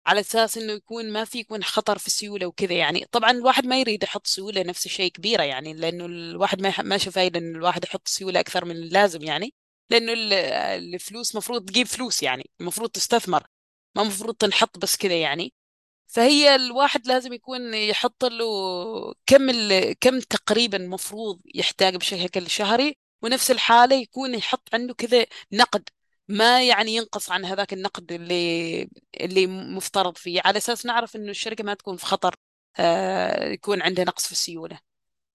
على 0.07 0.19
أساس 0.19 0.57
إنه 0.57 0.73
يكون 0.73 1.11
ما 1.11 1.25
في 1.25 1.39
يكون 1.39 1.63
خطر 1.63 1.97
في 1.97 2.07
السيوله 2.07 2.45
وكذا 2.47 2.73
يعني. 2.73 3.05
طبعا 3.11 3.31
الواحد 3.31 3.65
ما 3.65 3.79
يريد 3.79 4.03
يحط 4.03 4.27
سيولة 4.27 4.61
نفس 4.63 4.85
الشيء 4.85 5.11
كبيرة 5.11 5.43
يعني 5.43 5.73
لأنه 5.73 6.05
الواحد 6.05 6.61
ما 6.61 6.73
ما 6.81 6.97
شاف 6.97 7.15
فايدة 7.15 7.39
إن 7.39 7.55
الواحد 7.55 7.83
يحط 7.83 8.07
سيولة 8.07 8.39
أكثر 8.39 8.65
من 8.65 8.71
اللازم 8.75 9.21
يعني. 9.21 9.53
لأنه 9.89 10.13
الفلوس 10.15 11.35
مفروض 11.35 11.65
تجيب 11.65 11.87
فلوس 11.87 12.23
يعني 12.23 12.49
المفروض 12.61 12.89
تستثمر 12.89 13.43
ما 13.95 14.03
مفروض 14.03 14.35
تنحط 14.35 14.77
بس 14.77 14.97
كذا 14.97 15.15
يعني. 15.21 15.53
فهي 16.07 16.55
الواحد 16.55 17.07
لازم 17.07 17.33
يكون 17.33 17.73
يحط 17.73 18.25
له 18.25 18.45
كم 19.25 19.51
كم 20.01 20.19
تقريبا 20.19 20.77
مفروض 20.77 21.41
يحتاج 21.55 21.95
بشكل 21.95 22.49
شهري 22.49 22.97
ونفس 23.21 23.51
الحالة 23.51 23.95
يكون 23.95 24.35
يحط 24.35 24.69
عنده 24.73 24.93
كذا 24.93 25.25
نقد 25.53 25.89
ما 26.29 26.67
يعني 26.67 26.95
ينقص 26.95 27.31
عن 27.31 27.45
هذاك 27.45 27.73
النقد 27.73 28.11
اللي 28.11 28.89
اللي 29.21 29.47
مفترض 29.47 30.17
فيه 30.17 30.41
على 30.45 30.57
أساس 30.57 30.85
نعرف 30.85 31.15
إنه 31.15 31.29
الشركة 31.29 31.63
ما 31.63 31.73
تكون 31.73 31.97
في 31.97 32.05
خطر 32.05 32.35
آه، 32.79 33.45
يكون 33.45 33.81
عنده 33.81 34.03
نقص 34.03 34.25
في 34.25 34.31
السيولة 34.31 34.79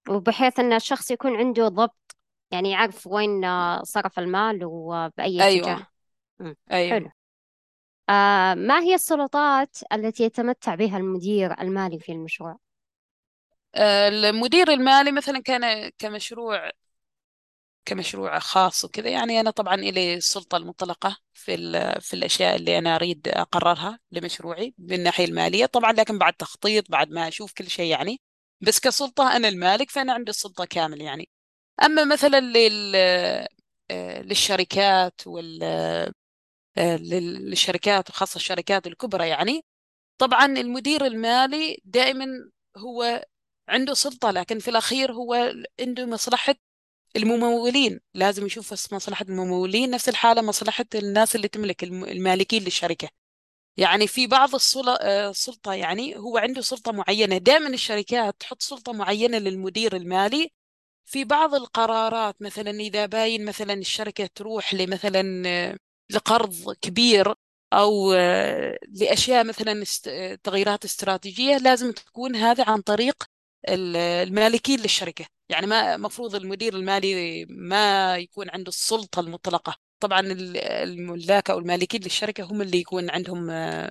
وبحيث 0.09 0.61
إن 0.61 0.73
الشخص 0.73 1.11
يكون 1.11 1.37
عنده 1.37 1.69
ضبط 1.69 2.17
يعني 2.51 2.71
يعرف 2.71 3.07
وين 3.07 3.43
صرف 3.83 4.19
المال 4.19 4.65
وبأي 4.65 5.43
أيوة. 5.43 5.73
اتجاه 5.73 5.87
أيوة. 6.71 6.91
حلو 6.91 7.11
آه 8.09 8.55
ما 8.55 8.81
هي 8.81 8.95
السلطات 8.95 9.79
التي 9.93 10.25
يتمتع 10.25 10.75
بها 10.75 10.97
المدير 10.97 11.61
المالي 11.61 11.99
في 11.99 12.13
المشروع؟ 12.13 12.57
آه 13.75 14.09
المدير 14.09 14.71
المالي 14.71 15.13
مثلا 15.13 15.39
كان 15.43 15.91
كمشروع 15.99 16.71
كمشروع 17.87 18.39
خاص 18.39 18.85
وكذا. 18.85 19.09
يعني 19.09 19.41
أنا 19.41 19.51
طبعا 19.51 19.75
إلي 19.75 20.15
السلطة 20.15 20.57
المطلقة 20.57 21.17
في 21.35 21.57
في 22.01 22.15
الأشياء 22.15 22.57
اللي 22.57 22.79
أنا 22.79 22.97
أريد 22.97 23.29
أقررها 23.29 23.99
لمشروعي 24.13 24.75
من 24.79 24.93
الناحية 24.93 25.25
المالية. 25.25 25.67
طبعا 25.67 25.93
لكن 25.93 26.19
بعد 26.19 26.33
تخطيط 26.35 26.91
بعد 26.91 27.11
ما 27.11 27.29
أشوف 27.29 27.53
كل 27.53 27.71
شيء 27.71 27.91
يعني. 27.91 28.21
بس 28.61 28.81
كسلطة 28.81 29.37
أنا 29.37 29.49
المالك 29.49 29.91
فأنا 29.91 30.13
عندي 30.13 30.31
السلطة 30.31 30.65
كامل 30.65 31.01
يعني. 31.01 31.29
أما 31.85 32.05
مثلا 32.05 32.41
لل 32.41 32.93
آه، 33.91 34.23
للشركات 34.23 35.27
وال 35.27 35.63
آه، 36.79 36.97
للشركات 36.97 38.11
وخاصة 38.11 38.37
الشركات 38.37 38.87
الكبرى 38.87 39.29
يعني. 39.29 39.65
طبعا 40.19 40.47
المدير 40.47 41.07
المالي 41.07 41.79
دائما 41.85 42.27
هو 42.77 43.25
عنده 43.69 43.95
سلطة 43.95 44.31
لكن 44.31 44.59
في 44.59 44.69
الأخير 44.69 45.13
هو 45.13 45.53
عنده 45.81 46.07
مصلحة 46.07 46.55
الممولين. 47.17 48.01
لازم 48.15 48.47
يشوف 48.47 48.93
مصلحة 48.95 49.25
الممولين 49.29 49.91
نفس 49.91 50.09
الحالة 50.09 50.43
مصلحة 50.43 50.85
الناس 50.95 51.37
اللي 51.37 51.49
تملك 51.49 51.85
المالكين 51.85 52.63
للشركة. 52.65 53.09
يعني 53.77 54.07
في 54.07 54.27
بعض 54.27 54.51
آه، 55.01 55.31
السلطة 55.31 55.75
يعني 55.75 56.17
هو 56.17 56.39
عنده 56.39 56.61
سلطة 56.63 56.93
معينة. 56.93 57.39
دائما 57.39 57.69
الشركات 57.69 58.37
تحط 58.41 58.63
سلطة 58.63 58.93
معينة 58.93 59.39
للمدير 59.39 59.97
المالي. 59.97 60.51
في 61.05 61.25
بعض 61.25 61.55
القرارات 61.55 62.43
مثلا 62.43 62.71
إذا 62.71 63.07
باين 63.07 63.45
مثلا 63.45 63.75
الشركة 63.75 64.27
تروح 64.35 64.75
لمثلا 64.75 65.43
آه، 65.49 65.77
لقرض 66.11 66.77
كبير 66.83 67.35
أو 67.73 68.13
آه، 68.13 68.79
لأشياء 68.89 69.45
مثلا 69.45 69.85
تغييرات 70.45 70.85
استراتيجية 70.85 71.57
لازم 71.59 71.93
تكون 71.93 72.37
هذا 72.37 72.65
عن 72.69 72.81
طريق 72.81 73.25
المالكين 73.69 74.81
للشركة. 74.81 75.27
يعني 75.49 75.67
ما 75.67 75.97
مفروض 75.97 76.35
المدير 76.35 76.75
المالي 76.77 77.45
ما 77.49 78.17
يكون 78.19 78.51
عنده 78.51 78.69
السلطة 78.69 79.21
المطلقة. 79.21 79.77
طبعا 80.01 80.21
ال- 80.21 80.57
الملاك 80.59 81.51
أو 81.51 81.59
المالكين 81.59 82.03
للشركة 82.03 82.45
هم 82.45 82.63
اللي 82.63 82.79
يكون 82.81 83.11
عندهم 83.11 83.51
آه، 83.51 83.91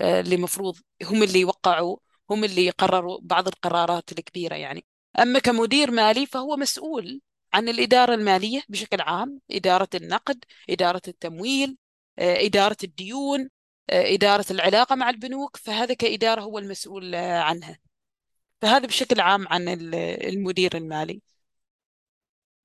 آه، 0.00 0.20
اللي 0.20 0.36
مفروض 0.36 0.76
هم 1.04 1.22
اللي 1.22 1.40
يوقعوا 1.40 1.96
هم 2.30 2.44
اللي 2.44 2.66
يقرروا 2.66 3.18
بعض 3.22 3.48
القرارات 3.48 4.12
الكبيرة 4.12 4.54
يعني. 4.56 4.84
أما 5.18 5.38
كمدير 5.38 5.90
مالي 5.90 6.26
فهو 6.26 6.56
مسؤول 6.56 7.20
عن 7.54 7.68
الإدارة 7.68 8.14
المالية 8.14 8.62
بشكل 8.68 9.00
عام 9.00 9.40
إدارة 9.50 9.88
النقد 9.94 10.44
إدارة 10.70 11.02
التمويل 11.08 11.76
آه، 12.18 12.46
إدارة 12.46 12.76
الديون 12.84 13.48
إدارة 13.90 14.44
العلاقة 14.50 14.96
مع 14.96 15.10
البنوك. 15.10 15.56
فهذا 15.56 15.94
كإدارة 15.94 16.40
هو 16.42 16.58
المسؤول 16.58 17.14
عنها. 17.14 17.78
فهذا 18.64 18.86
بشكل 18.86 19.20
عام 19.20 19.48
عن 19.48 19.68
ال- 19.68 19.94
المدير 20.28 20.76
المالي. 20.76 21.20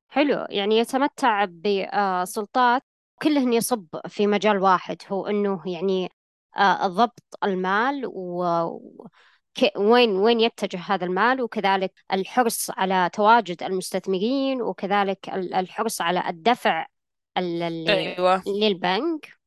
حلو. 0.10 0.46
يعني 0.50 0.78
يتمتع 0.78 1.46
بسلطات 1.46 2.82
كلهن 3.22 3.54
يصب 3.54 3.86
في 4.08 4.28
مجال 4.28 4.58
واحد 4.58 4.98
هو 5.08 5.28
إنه 5.28 5.64
يعني 5.66 6.10
آه، 6.58 6.88
ضبط 6.88 7.24
المال 7.44 8.06
وين 9.78 10.12
وين 10.12 10.40
يتجه 10.40 10.80
هذا 10.80 11.06
المال 11.06 11.42
وكذلك 11.42 11.94
الحرص 12.14 12.70
على 12.72 13.10
تواجد 13.14 13.64
المستثمرين 13.64 14.62
وكذلك 14.62 15.30
ال- 15.30 15.54
الحرص 15.54 16.02
على 16.02 16.30
الدفع 16.30 16.86
ال- 17.38 17.64
ال- 17.64 17.90
أيوه. 17.90 18.44
للبنك. 18.48 19.40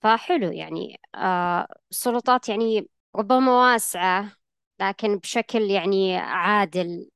فحلو 0.00 0.52
يعني 0.52 1.00
آه، 1.14 1.66
السلطات 1.90 2.48
يعني 2.48 2.88
ربما 3.16 3.72
واسعة. 3.72 4.32
لكن 4.80 5.18
بشكل 5.18 5.70
يعني 5.70 6.16
عادل 6.16 7.08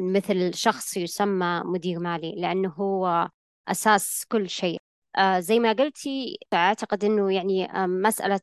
مثل 0.00 0.54
شخص 0.54 0.96
يسمى 0.96 1.62
مدير 1.64 1.98
مالي 1.98 2.34
لأنه 2.36 2.68
هو 2.68 3.28
أساس 3.68 4.24
كل 4.28 4.48
شيء. 4.48 4.78
آه، 5.16 5.40
زي 5.40 5.58
ما 5.58 5.72
قلتي 5.72 6.38
أعتقد 6.54 7.04
أنه 7.04 7.32
يعني 7.32 7.72
آه، 7.72 7.86
مسألة 7.86 8.40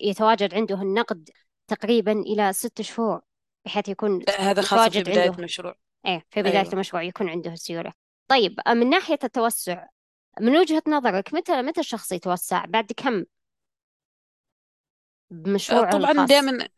يتواجد 0.00 0.54
عنده 0.54 0.82
النقد 0.82 1.30
تقريبا 1.68 2.12
إلى 2.12 2.52
ست 2.52 2.82
شهور 2.82 3.20
بحيث 3.64 3.88
يكون 3.88 4.22
هذا 4.38 4.62
خاصة 4.62 4.90
في 4.90 5.00
بداية 5.00 5.20
عنده. 5.20 5.38
المشروع. 5.38 5.74
إيه 6.06 6.24
في 6.30 6.40
بداية 6.42 6.60
أيوه. 6.60 6.72
المشروع 6.72 7.02
يكون 7.02 7.28
عنده 7.28 7.54
سيولة 7.54 7.92
طيب 8.28 8.60
آه، 8.66 8.74
من 8.74 8.90
ناحية 8.90 9.18
التوسع 9.24 9.86
من 10.40 10.56
وجهة 10.56 10.82
نظرك 10.88 11.34
متى 11.34 11.62
متى 11.62 11.80
الشخص 11.80 12.12
يتوسع؟ 12.12 12.64
بعد 12.64 12.92
كم؟ 12.96 13.24
بمشروعه 15.30 15.90
طبعا 15.90 16.10
الخاص. 16.10 16.28
دائما 16.28 16.68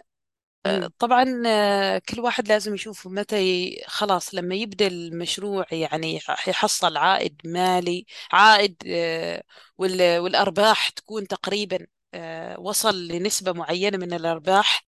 امم 0.67 0.89
طبعا 0.99 1.43
آه، 1.47 1.99
كل 1.99 2.21
واحد 2.21 2.49
لازم 2.49 2.75
يشوف 2.75 3.07
متى 3.07 3.37
ي- 3.43 3.85
خلاص 3.87 4.35
لما 4.35 4.55
يبدأ 4.55 4.87
المشروع 4.87 5.67
يعني 5.73 6.21
يحصل 6.49 6.97
عائد 6.97 7.41
مالي 7.45 8.07
عائد 8.33 8.77
آه، 8.87 9.43
وال- 9.79 10.19
والأرباح 10.19 10.89
تكون 10.89 11.27
تقريبا 11.29 11.87
آه، 12.15 12.61
وصل 12.61 13.09
لنسبة 13.09 13.53
معينة 13.53 13.99
من 13.99 14.13
الأرباح. 14.13 14.87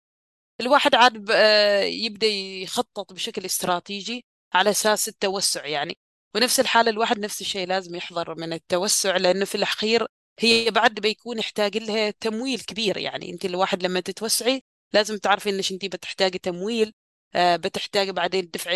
الواحد 0.62 0.96
عاد 0.96 1.14
ب- 1.26 1.32
آه، 1.32 1.82
يبدأ 1.84 2.28
يخطط 2.28 3.14
بشكل 3.14 3.46
استراتيجي 3.46 4.26
على 4.54 4.70
أساس 4.70 5.08
التوسع 5.10 5.66
يعني. 5.68 5.98
ونفس 6.36 6.60
الحالة 6.60 6.92
الواحد 6.92 7.20
نفس 7.20 7.42
الشيء 7.42 7.68
لازم 7.68 7.96
يحذر 7.96 8.36
من 8.36 8.54
التوسع 8.54 9.18
لأنه 9.18 9.46
في 9.46 9.56
الأخير 9.56 10.08
هي 10.40 10.72
بعد 10.72 10.96
بيكون 10.96 11.40
يحتاج 11.40 11.78
لها 11.78 12.12
تمويل 12.12 12.60
كبير 12.60 12.98
يعني. 12.98 13.32
أنت 13.32 13.46
الواحد 13.46 13.84
لما 13.84 14.00
تتوسعي 14.00 14.64
لازم 14.94 15.18
تعرفي 15.18 15.50
إنك 15.50 15.72
أنت 15.72 15.86
بتحتاجي 15.86 16.38
تمويل 16.40 16.94
آه، 17.36 17.56
بتحتاجي 17.56 18.12
بعدين 18.12 18.50
دفع 18.54 18.72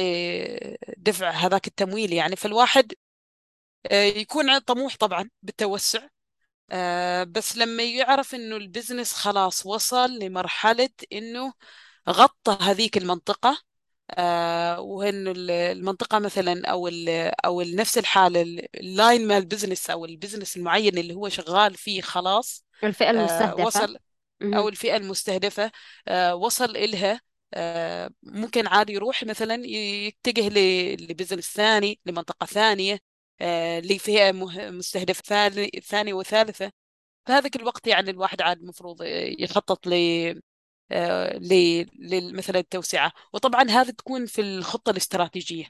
دفع 0.97 1.29
هذاك 1.29 1.67
التمويل 1.67 2.13
يعني. 2.13 2.35
فالواحد 2.35 2.93
آه، 3.91 4.03
يكون 4.03 4.59
طموح 4.59 4.95
طبعا 4.97 5.29
بالتوسع 5.41 6.07
آه، 6.71 7.23
بس 7.23 7.57
لما 7.57 7.83
يعرف 7.83 8.35
إنه 8.35 8.55
ال 8.57 8.63
business 8.63 9.13
خلاص 9.13 9.65
وصل 9.65 10.19
لمرحلة 10.19 10.89
إنه 11.13 11.53
غطى 12.09 12.57
هذيك 12.61 12.97
المنطقة 12.97 13.57
ال- 15.31 15.51
المنطقة 15.51 16.19
مثلا 16.19 16.67
ال 16.87 17.09
أو 17.45 17.61
ال- 17.61 17.75
نفس 17.75 17.97
الحالة 17.97 18.41
ال- 18.41 18.79
ال 18.79 18.89
line 18.89 19.27
مال 19.27 19.37
ال 19.37 19.43
business 19.43 19.89
أو 19.89 20.05
ال 20.05 20.11
business 20.11 20.57
المعين 20.57 20.97
اللي 20.97 21.13
هو 21.15 21.29
شغال 21.29 21.75
فيه 21.75 22.01
خلاص 22.01 22.65
الفئة 22.83 23.09
المستهدفة. 23.09 23.65
وصل 23.65 23.97
أو 24.43 24.69
الفئة 24.69 24.95
المستهدفة 24.97 25.71
آه 26.07 26.35
وصل 26.35 26.77
إلها 26.77 27.21
آه 27.53 28.09
ممكن 28.23 28.67
عادي 28.67 28.93
يروح 28.93 29.23
مثلا 29.23 29.55
يتجه 29.65 30.49
لبزنس 30.95 31.53
ثاني 31.53 31.99
لمنطقة 32.05 32.45
ثانية 32.45 32.99
آه 33.41 33.79
لفئة 33.79 34.31
مستهدفة 34.71 35.21
ثاني- 35.23 35.71
ثانية 35.83 36.13
وثالثة. 36.13 36.71
فهذاك 37.25 37.55
الوقت 37.55 37.87
يعني 37.87 38.09
الواحد 38.11 38.41
عاد 38.41 38.59
المفروض 38.61 38.97
يخطط 39.39 39.87
ل- 39.87 40.41
مثلا 42.35 42.59
التوسعة. 42.59 43.11
وطبعا 43.33 43.63
هذا 43.69 43.91
تكون 43.91 44.25
في 44.25 44.41
الخطة 44.41 44.89
الاستراتيجية. 44.89 45.65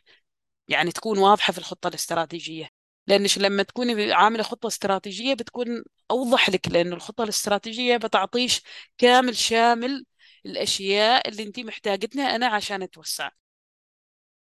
يعني 0.68 0.92
تكون 0.92 1.18
واضحة 1.20 1.54
في 1.54 1.58
الخطة 1.60 1.88
الاستراتيجية. 1.88 2.70
لأنش 3.08 3.38
لما 3.38 3.63
تكوني 3.63 4.13
عاملة 4.13 4.44
خطة 4.44 4.68
استراتيجية 4.68 5.34
بتكون 5.34 5.84
أوضح 6.12 6.50
لك 6.50 6.68
لأن 6.68 6.94
الخطة 6.94 7.24
الاستراتيجية 7.24 7.98
بتعطيش 7.98 8.62
كامل 8.98 9.36
شامل 9.36 10.06
الأشياء 10.46 11.30
اللي 11.30 11.44
أنت 11.44 11.60
محتاجتها 11.60 12.36
أنا 12.36 12.48
عشان 12.48 12.82
أتوسع. 12.82 13.30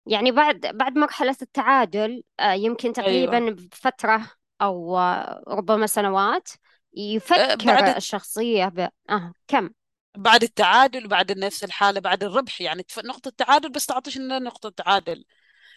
يعني 0.05 0.31
بعد 0.31 0.59
بعد 0.59 0.97
مرحلة 0.97 1.35
التعادل 1.41 2.23
آه، 2.39 2.53
يمكن 2.53 2.93
تقريبا 2.93 3.37
أيوة. 3.37 3.51
بفترة 3.51 4.31
أو 4.61 4.97
آه، 4.97 5.43
ربما 5.47 5.87
سنوات 5.87 6.49
أه، 6.49 6.99
يفكر 6.99 7.65
بعد 7.65 7.95
الشخصية 7.95 8.65
ب 8.65 8.89
آه 9.09 9.33
كم؟ 9.47 9.69
بعد 10.17 10.43
التعادل 10.43 11.07
بعد 11.07 11.31
نفس 11.31 11.63
الحالة 11.63 11.99
بعد 11.99 12.23
الربح 12.23 12.61
يعني 12.61 12.85
نقطة 13.05 13.31
تعادل 13.37 13.69
بس 13.69 13.85
تعطيش 13.85 14.17
لنا 14.17 14.39
نقطة 14.39 14.69
تعادل. 14.69 15.25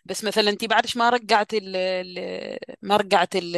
بس 0.05 0.25
مثلا 0.25 0.51
انت 0.51 0.64
بعدش 0.64 0.97
ما 0.97 1.11
رجعت 1.11 1.49
ال 1.55 1.77
ما 2.83 2.97
رجعت 2.97 3.29
ال 3.37 3.57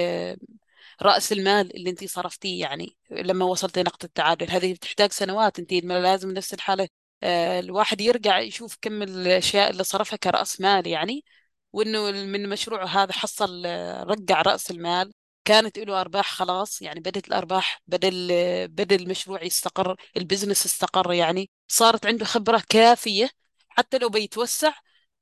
رأس 1.03 1.33
المال 1.33 1.77
اللي 1.77 1.91
انت 1.91 2.05
صرفتيه 2.05 2.61
يعني 2.61 2.97
لما 3.11 3.45
وصلت 3.45 3.79
لنقطة 3.79 4.07
التعادل 4.07 4.51
هذه 4.51 4.73
بتحتاج 4.75 5.13
سنوات 5.13 5.59
انت 5.59 5.73
لازم 5.73 6.31
نفس 6.31 6.55
الحالة 6.55 6.89
آه، 7.23 7.61
الواحد 7.61 8.01
يرجع 8.01 8.39
يشوف 8.39 8.77
كم 8.83 9.03
الأشياء 9.03 9.71
اللي 9.71 9.85
صرفها 9.85 10.17
كرأس 10.17 10.61
مال 10.61 10.87
يعني 10.87 11.25
وإنه 11.73 12.11
من 12.11 12.49
مشروعه 12.49 12.87
هذا 12.87 13.13
حصل 13.13 13.63
آه، 13.67 14.03
رجع 14.05 14.43
رأس 14.43 14.71
المال 14.71 15.13
كانت 15.45 15.79
له 15.79 16.01
أرباح 16.01 16.31
خلاص 16.33 16.83
يعني 16.83 17.01
بدت 17.01 17.29
الأرباح 17.29 17.83
بدل 17.87 18.29
بدل 18.69 19.03
المشروع 19.03 19.43
يستقر 19.43 19.97
البزنس 20.17 20.67
استقر 20.67 21.13
يعني 21.13 21.51
صارت 21.69 22.07
عنده 22.07 22.25
خبرة 22.25 22.63
كافية 22.69 23.31
حتى 23.69 23.99
لو 23.99 24.09
بيتوسع 24.09 24.73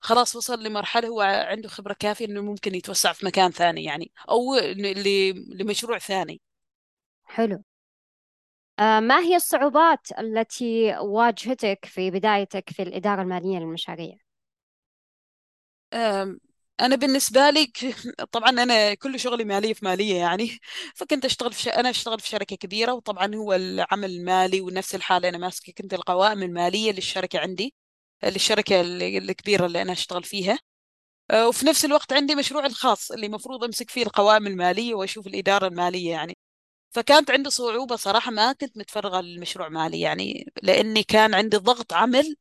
خلاص 0.05 0.37
وصل 0.37 0.63
لمرحلة 0.63 1.09
هو 1.09 1.21
عنده 1.23 1.69
خبرة 1.69 1.93
كافية 1.99 2.27
إنه 2.27 2.41
ممكن 2.43 2.75
يتوسع 2.75 3.13
في 3.13 3.27
مكان 3.27 3.51
ثاني 3.51 3.85
يعني 3.85 4.13
ل- 5.03 5.59
لمشروع 5.63 5.99
ثاني. 5.99 6.41
حلو. 7.33 7.59
آه 8.79 9.01
ما 9.01 9.19
هي 9.21 9.37
الصعوبات 9.37 10.09
التي 10.19 10.97
واجهتك 10.99 11.85
في 11.87 12.11
بدايتك 12.11 12.71
في 12.71 12.83
الإدارة 12.83 13.23
المالية 13.23 13.59
للمشاريع؟ 13.59 14.17
أم، 15.93 16.41
أنا 16.81 16.97
بالنسبة 16.97 17.51
لي 17.51 17.73
طبعا 18.33 18.51
أنا 18.51 18.95
كل 18.95 19.21
شغلي 19.21 19.45
مالية 19.45 19.73
في 19.75 19.85
مالية 19.85 20.15
يعني 20.17 20.59
فكنت 20.97 21.25
أشتغل 21.25 21.53
في 21.53 21.63
ش... 21.63 21.69
أنا 21.69 21.91
أشتغل 21.91 22.21
في 22.21 22.29
شركة 22.29 22.57
كبيرة 22.57 22.93
وطبعا 22.93 23.35
هو 23.35 23.53
العمل 23.53 24.11
المالي 24.11 24.61
ونفس 24.61 24.95
الحالة 24.95 25.29
أنا 25.29 25.39
ماسكة 25.39 25.73
كنت 25.73 25.95
القوائم 25.95 26.43
المالية 26.43 26.93
للشركة 26.93 27.39
عندي. 27.39 27.75
للشركة 28.31 28.81
ال- 28.81 29.03
الكبيرة 29.31 29.67
اللي 29.67 29.83
أنا 29.83 29.93
أشتغل 29.93 30.25
فيها. 30.25 30.59
أه، 31.31 31.49
وفي 31.49 31.67
نفس 31.67 31.85
الوقت 31.85 32.13
عندي 32.13 32.35
مشروعي 32.35 32.67
الخاص 32.67 33.11
اللي 33.13 33.27
المفروض 33.27 33.65
أمسك 33.65 33.91
فيه 33.91 34.03
القوائم 34.03 34.47
المالية 34.47 34.95
وأشوف 34.95 35.27
الإدارة 35.27 35.67
المالية 35.69 36.11
يعني. 36.11 36.37
فكانت 36.91 37.31
عندي 37.33 37.51
صعوبة 37.51 37.97
صراحة 37.97 38.31
ما 38.33 38.53
كنت 38.53 38.79
متفرغة 38.79 39.21
للمشروع 39.21 39.69
مالي 39.69 40.01
يعني 40.01 40.53
لأني 40.63 41.03
كان 41.03 41.35
عندي 41.35 41.57
ضغط 41.57 41.93
عمل 41.93 42.37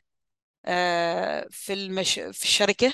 أه، 0.66 1.48
في 1.52 1.74
المش... 1.74 2.14
في 2.20 2.44
الشركة 2.44 2.94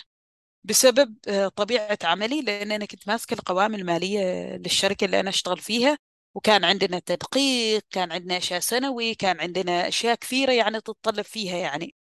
بسبب 0.64 1.16
آه، 1.28 1.48
طبيعة 1.48 1.98
عملي 2.04 2.42
لأن 2.42 2.72
أنا 2.72 2.86
كنت 2.86 3.08
ماسكة 3.08 3.34
القوائم 3.34 3.76
المالية 3.76 4.22
للشركة 4.58 5.06
اللي 5.06 5.20
أنا 5.20 5.30
أشتغل 5.30 5.58
فيها. 5.60 5.98
وكان 6.36 6.64
عندنا 6.66 7.00
تدقيق 7.00 7.84
كان 7.92 8.12
عندنا 8.12 8.38
أشياء 8.38 8.60
سنوي 8.60 9.16
كان 9.16 9.40
عندنا 9.42 9.88
أشياء 9.88 10.16
كثيرة 10.16 10.52
يعني 10.54 10.82
تتطلب 10.82 11.22
فيها 11.26 11.58
يعني. 11.58 11.96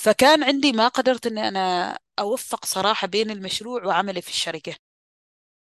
فكان 0.00 0.44
عندي 0.44 0.72
ما 0.72 0.88
قدرت 0.88 1.26
أن 1.26 1.38
أنا 1.38 1.98
أوفق 2.18 2.64
صراحة 2.64 3.06
بين 3.06 3.30
المشروع 3.30 3.84
وعملي 3.86 4.22
في 4.22 4.28
الشركة. 4.28 4.76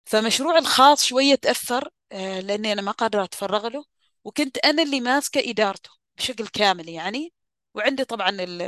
فمشروعي 0.06 0.58
الخاص 0.58 1.04
شوية 1.06 1.34
تأثر 1.34 1.90
آه، 2.12 2.40
لأني 2.40 2.72
أنا 2.72 2.82
ما 2.82 2.92
قادرة 2.92 3.24
أتفرغ 3.24 3.68
له 3.68 3.84
وكنت 4.24 4.58
أنا 4.58 4.82
اللي 4.82 5.00
ماسكة 5.00 5.50
إدارته 5.50 5.90
بشكل 6.18 6.46
كامل 6.48 6.88
يعني. 6.88 7.32
وعندي 7.74 8.04
طبعا 8.04 8.30
ال- 8.30 8.62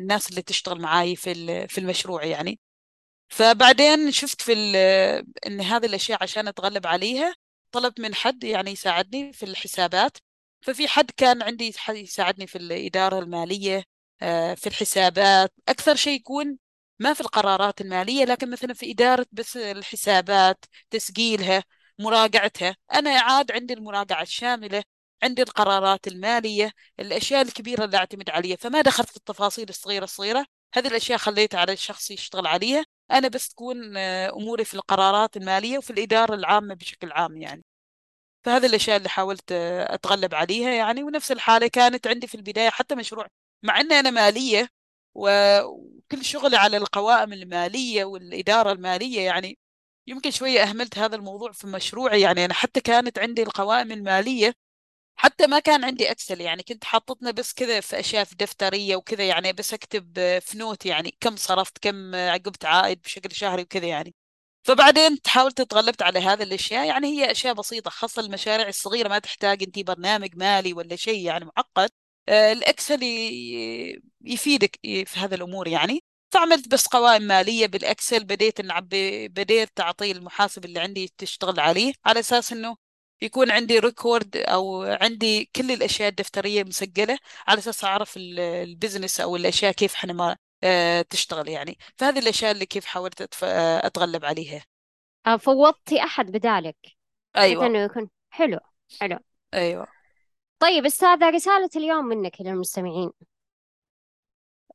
الناس 0.00 0.30
اللي 0.30 0.42
تشتغل 0.42 0.80
معاي 0.80 1.16
في 1.16 1.68
في 1.68 1.78
المشروع 1.78 2.24
يعني. 2.24 2.60
فبعدين 3.28 4.12
شفت 4.12 4.42
في 4.42 4.52
إن 5.46 5.60
هذه 5.60 5.86
الأشياء 5.86 6.22
عشان 6.22 6.48
أتغلب 6.48 6.86
عليها 6.86 7.34
طلبت 7.72 8.00
من 8.00 8.14
حد 8.14 8.44
يعني 8.44 8.70
يساعدني 8.70 9.32
في 9.32 9.42
الحسابات. 9.44 10.18
ففي 10.62 10.88
حد 10.88 11.10
كان 11.16 11.42
عندي 11.42 11.74
يساعدني 11.90 12.46
في 12.46 12.58
الإدارة 12.58 13.18
المالية 13.18 13.78
آه، 13.78 13.84
في 14.56 14.66
الحسابات. 14.66 15.52
أكثر 15.68 15.94
شيء 15.96 16.12
يكون 16.20 16.58
ما 16.98 17.12
في 17.14 17.20
القرارات 17.20 17.80
المالية 17.80 18.24
لكن 18.24 18.50
مثلا 18.50 18.74
في 18.74 18.90
إدارة 18.90 19.26
بس 19.32 19.56
الحسابات 19.56 20.64
تسجيلها 20.90 21.64
مراجعتها. 21.98 22.76
أنا 22.94 23.10
عاد 23.20 23.52
عندي 23.52 23.74
المراجعة 23.74 24.22
الشاملة 24.22 24.82
عندي 25.22 25.42
القرارات 25.42 26.06
المالية 26.06 26.72
الأشياء 27.00 27.42
الكبيرة 27.42 27.84
اللي 27.84 27.96
أعتمد 27.96 28.30
عليها. 28.30 28.56
فما 28.56 28.80
دخلت 28.80 29.10
في 29.10 29.16
التفاصيل 29.16 29.68
الصغيرة 29.68 30.04
الصغيرة. 30.04 30.46
هذه 30.74 30.86
الأشياء 30.88 31.18
خليتها 31.18 31.60
على 31.60 31.72
الشخص 31.72 32.10
يشتغل 32.10 32.46
عليها. 32.46 32.84
أنا 33.10 33.28
بس 33.28 33.48
تكون 33.48 33.96
آه، 33.96 34.30
أموري 34.36 34.64
في 34.64 34.74
القرارات 34.74 35.36
المالية 35.36 35.78
وفي 35.78 35.90
الإدارة 35.90 36.34
العامة 36.34 36.74
بشكل 36.74 37.12
عام 37.12 37.36
يعني. 37.36 37.64
فهذه 38.44 38.66
الأشياء 38.66 38.96
اللي 38.96 39.08
حاولت 39.08 39.52
آه، 39.52 39.94
أتغلب 39.94 40.34
عليها 40.34 40.70
يعني. 40.70 41.02
ونفس 41.02 41.32
الحالة 41.32 41.68
كانت 41.68 42.06
عندي 42.06 42.26
في 42.26 42.34
البداية 42.34 42.70
حتى 42.70 42.94
مشروع 42.94 43.26
مع 43.66 43.80
أن 43.80 43.92
أنا 43.92 44.10
مالية 44.10 44.68
وكل 45.14 46.24
شغلي 46.24 46.56
على 46.56 46.76
القوائم 46.76 47.32
المالية 47.32 48.04
والإدارة 48.04 48.72
المالية 48.72 49.20
يعني 49.20 49.58
يمكن 50.06 50.30
شوية 50.30 50.62
أهملت 50.62 50.98
هذا 50.98 51.16
الموضوع 51.16 51.52
في 51.52 51.66
مشروعي 51.66 52.20
يعني 52.20 52.44
أنا 52.44 52.54
حتى 52.54 52.80
كانت 52.80 53.18
عندي 53.18 53.42
القوائم 53.42 53.92
المالية 53.92 54.54
حتى 55.16 55.46
ما 55.46 55.58
كان 55.58 55.84
عندي 55.84 56.10
Excel 56.10 56.40
يعني 56.40 56.62
كنت 56.62 56.84
حاطتنا 56.84 57.30
بس 57.30 57.54
كذا 57.54 57.80
في 57.80 58.00
أشياء 58.00 58.24
في 58.24 58.34
دفترية 58.36 58.96
وكذا 58.96 59.24
يعني 59.28 59.52
بس 59.52 59.74
أكتب 59.74 60.14
في 60.40 60.58
note 60.58 60.86
يعني 60.86 61.16
كم 61.20 61.36
صرفت 61.36 61.78
كم 61.78 62.14
عقبت 62.14 62.64
عائد 62.64 63.02
بشكل 63.02 63.32
شهري 63.34 63.62
وكذا 63.62 63.86
يعني. 63.86 64.14
فبعدين 64.64 65.18
حاولت 65.26 65.62
تغلبت 65.62 66.02
على 66.02 66.18
هذه 66.18 66.42
الأشياء 66.42 66.86
يعني 66.86 67.06
هي 67.08 67.30
أشياء 67.30 67.54
بسيطة 67.54 67.90
خاصة 67.90 68.22
المشاريع 68.22 68.68
الصغيرة 68.68 69.08
ما 69.08 69.18
تحتاج 69.18 69.62
انت 69.62 69.78
برنامج 69.78 70.36
مالي 70.36 70.72
ولا 70.72 70.96
شيء 70.96 71.26
يعني 71.26 71.44
معقد. 71.44 71.90
ال 72.28 72.40
Excel 72.40 73.02
يفيدك 74.24 74.78
في 74.82 75.18
هذه 75.20 75.34
الأمور 75.34 75.68
يعني. 75.68 76.00
فعملت 76.30 76.68
بس 76.68 76.86
قوائم 76.86 77.22
مالية 77.22 77.66
بال 77.66 77.83
Excel 77.83 78.24
بديت 78.24 78.60
نعبي 78.60 79.28
بديت 79.28 79.80
أعطي 79.80 80.10
المحاسب 80.10 80.64
اللي 80.64 80.80
عندي 80.80 81.12
تشتغل 81.18 81.60
عليه 81.60 81.92
على 82.06 82.20
أساس 82.20 82.52
إنه 82.52 82.76
يكون 83.22 83.50
عندي 83.50 83.78
record 83.78 84.36
أو 84.36 84.82
عندي 84.82 85.50
كل 85.56 85.70
الأشياء 85.70 86.08
الدفترية 86.08 86.64
مسجلة 86.64 87.18
على 87.46 87.58
أساس 87.58 87.84
أعرف 87.84 88.14
ال 88.16 88.28
business 88.28 89.20
أو 89.20 89.36
الأشياء 89.36 89.72
كيف 89.72 89.94
إحنا 89.94 90.12
ما 90.12 90.36
آه، 90.64 91.02
تشتغل 91.02 91.48
يعني. 91.48 91.78
فهذه 91.96 92.18
الأشياء 92.18 92.52
اللي 92.52 92.66
كيف 92.66 92.84
حاولت 92.84 93.44
آه، 93.44 93.86
أتغلب 93.86 94.24
عليها. 94.24 94.64
آه، 95.26 95.36
فوضتي 95.36 96.02
أحد 96.04 96.26
بدالك. 96.26 96.76
أيوه. 97.36 97.66
إنه 97.66 97.78
يكون 97.78 98.10
حلو 98.30 98.58
حلو. 99.00 99.18
أيوه. 99.54 99.95
طيب 100.58 100.86
أستاذة 100.86 101.30
رسالة 101.30 101.70
اليوم 101.76 102.04
منك 102.04 102.40
للمستمعين. 102.40 103.10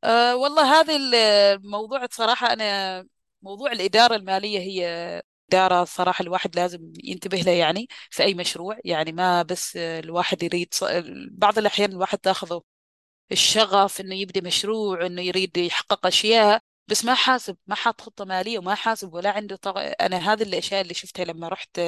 أه 0.03 0.35
والله 0.35 0.79
هذه 0.81 0.97
الموضوع 1.55 2.07
صراحة 2.11 2.53
أنا 2.53 3.07
موضوع 3.41 3.71
الإدارة 3.71 4.15
المالية 4.15 4.59
هي 4.59 4.85
إدارة 5.49 5.83
صراحة 5.83 6.21
الواحد 6.21 6.55
لازم 6.55 6.93
ينتبه 7.03 7.37
له 7.37 7.51
يعني 7.51 7.87
في 8.09 8.23
أي 8.23 8.33
مشروع. 8.33 8.77
يعني 8.85 9.11
ما 9.11 9.41
بس 9.43 9.77
الواحد 9.77 10.43
يريد 10.43 10.73
بعض 11.31 11.57
الأحيان 11.57 11.91
الواحد 11.91 12.17
تاخذه 12.17 12.61
الشغف 13.31 14.01
إنه 14.01 14.15
يبدي 14.15 14.41
مشروع 14.41 15.05
إنه 15.05 15.23
يريد 15.23 15.57
يحقق 15.57 16.05
أشياء 16.07 16.61
بس 16.87 17.05
ما 17.05 17.15
حاسب 17.15 17.57
ما 17.67 17.75
حاط 17.75 18.01
خطة 18.01 18.25
مالية 18.25 18.59
وما 18.59 18.75
حاسب 18.75 19.13
ولا 19.13 19.31
عنده 19.31 19.55
طغ... 19.55 19.73
أنا 20.01 20.17
هذه 20.33 20.43
الأشياء 20.43 20.81
اللي 20.81 20.93
شفتها 20.93 21.25
لما 21.25 21.47
رحت 21.49 21.81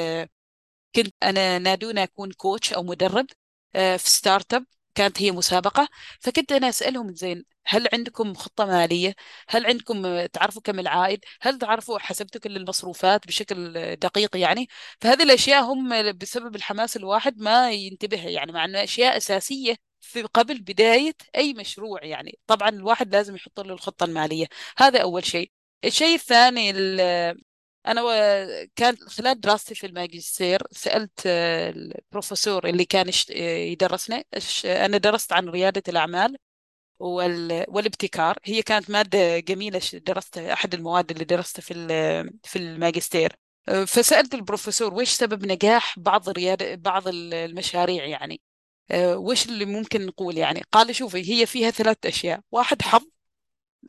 كنت 0.96 1.14
أنا 1.24 1.60
نادوني 1.60 2.04
أكون 2.04 2.32
coach 2.32 2.74
أو 2.74 2.84
مدرب. 2.84 3.26
في 3.74 4.10
startup 4.10 4.66
كانت 4.96 5.22
هي 5.22 5.32
مسابقة 5.32 5.88
فكنت 6.22 6.52
أنا 6.52 6.70
أسألهم 6.70 7.14
زين 7.16 7.44
هل 7.66 7.88
عندكم 7.94 8.34
خطة 8.34 8.66
مالية؟ 8.66 9.16
هل 9.50 9.66
عندكم 9.66 10.26
تعرفوا 10.26 10.62
كم 10.62 10.80
العائد؟ 10.80 11.20
هل 11.42 11.58
تعرفوا 11.58 12.00
حسبتوا 12.00 12.42
كل 12.42 12.58
المصروفات 12.58 13.28
بشكل 13.28 13.74
دقيق 13.96 14.38
يعني؟ 14.38 14.68
فهذه 15.02 15.24
الأشياء 15.24 15.64
هم 15.64 16.12
بسبب 16.12 16.56
الحماس 16.56 16.98
الواحد 16.98 17.38
ما 17.42 17.72
ينتبه 17.72 18.28
يعني 18.28 18.52
مع 18.52 18.66
أنه 18.66 18.84
أشياء 18.84 19.18
أساسية 19.18 19.76
في 20.00 20.22
قبل 20.24 20.60
بداية 20.62 21.14
أي 21.36 21.54
مشروع 21.54 22.04
يعني 22.06 22.40
طبعا 22.48 22.70
الواحد 22.70 23.16
لازم 23.16 23.36
يحط 23.36 23.60
له 23.60 23.74
الخطة 23.74 24.04
المالية 24.04 24.46
هذا 24.78 25.02
أول 25.02 25.26
شيء 25.26 25.52
الشيء 25.86 26.16
الثاني 26.16 26.72
أنا 27.88 28.02
كان 28.76 28.98
خلال 28.98 29.42
دراستي 29.42 29.76
في 29.76 29.88
الماجستير 29.88 30.64
سألت 30.72 31.22
البروفيسور 31.26 32.70
اللي 32.70 32.86
كان 32.86 33.12
يدرسنا 33.72 34.24
أنا 34.66 34.98
درست 34.98 35.34
عن 35.34 35.50
ريادة 35.50 35.84
الأعمال 35.88 36.38
والابتكار. 37.00 38.38
هي 38.46 38.62
كانت 38.62 38.90
مادة 38.90 39.40
جميلة 39.40 39.82
درست 39.94 40.38
أحد 40.38 40.74
المواد 40.74 41.12
اللي 41.12 41.26
درستها 41.26 41.62
في 41.62 41.74
في 42.44 42.60
الماجستير. 42.60 43.36
فسألت 43.88 44.34
البروفيسور 44.34 44.94
وش 44.94 45.10
سبب 45.10 45.46
نجاح 45.46 46.00
بعض 46.00 46.30
الريادة 46.30 46.76
بعض 46.76 47.04
المشاريع 47.08 48.06
يعني؟ 48.06 48.42
وش 48.96 49.46
اللي 49.46 49.66
ممكن 49.66 50.06
نقول 50.06 50.38
يعني؟ 50.38 50.62
قال 50.72 50.96
شوفي 50.96 51.32
هي 51.32 51.46
فيها 51.46 51.72
ثلاث 51.72 51.98
أشياء. 52.06 52.40
واحد 52.52 52.82
حظ. 52.82 53.13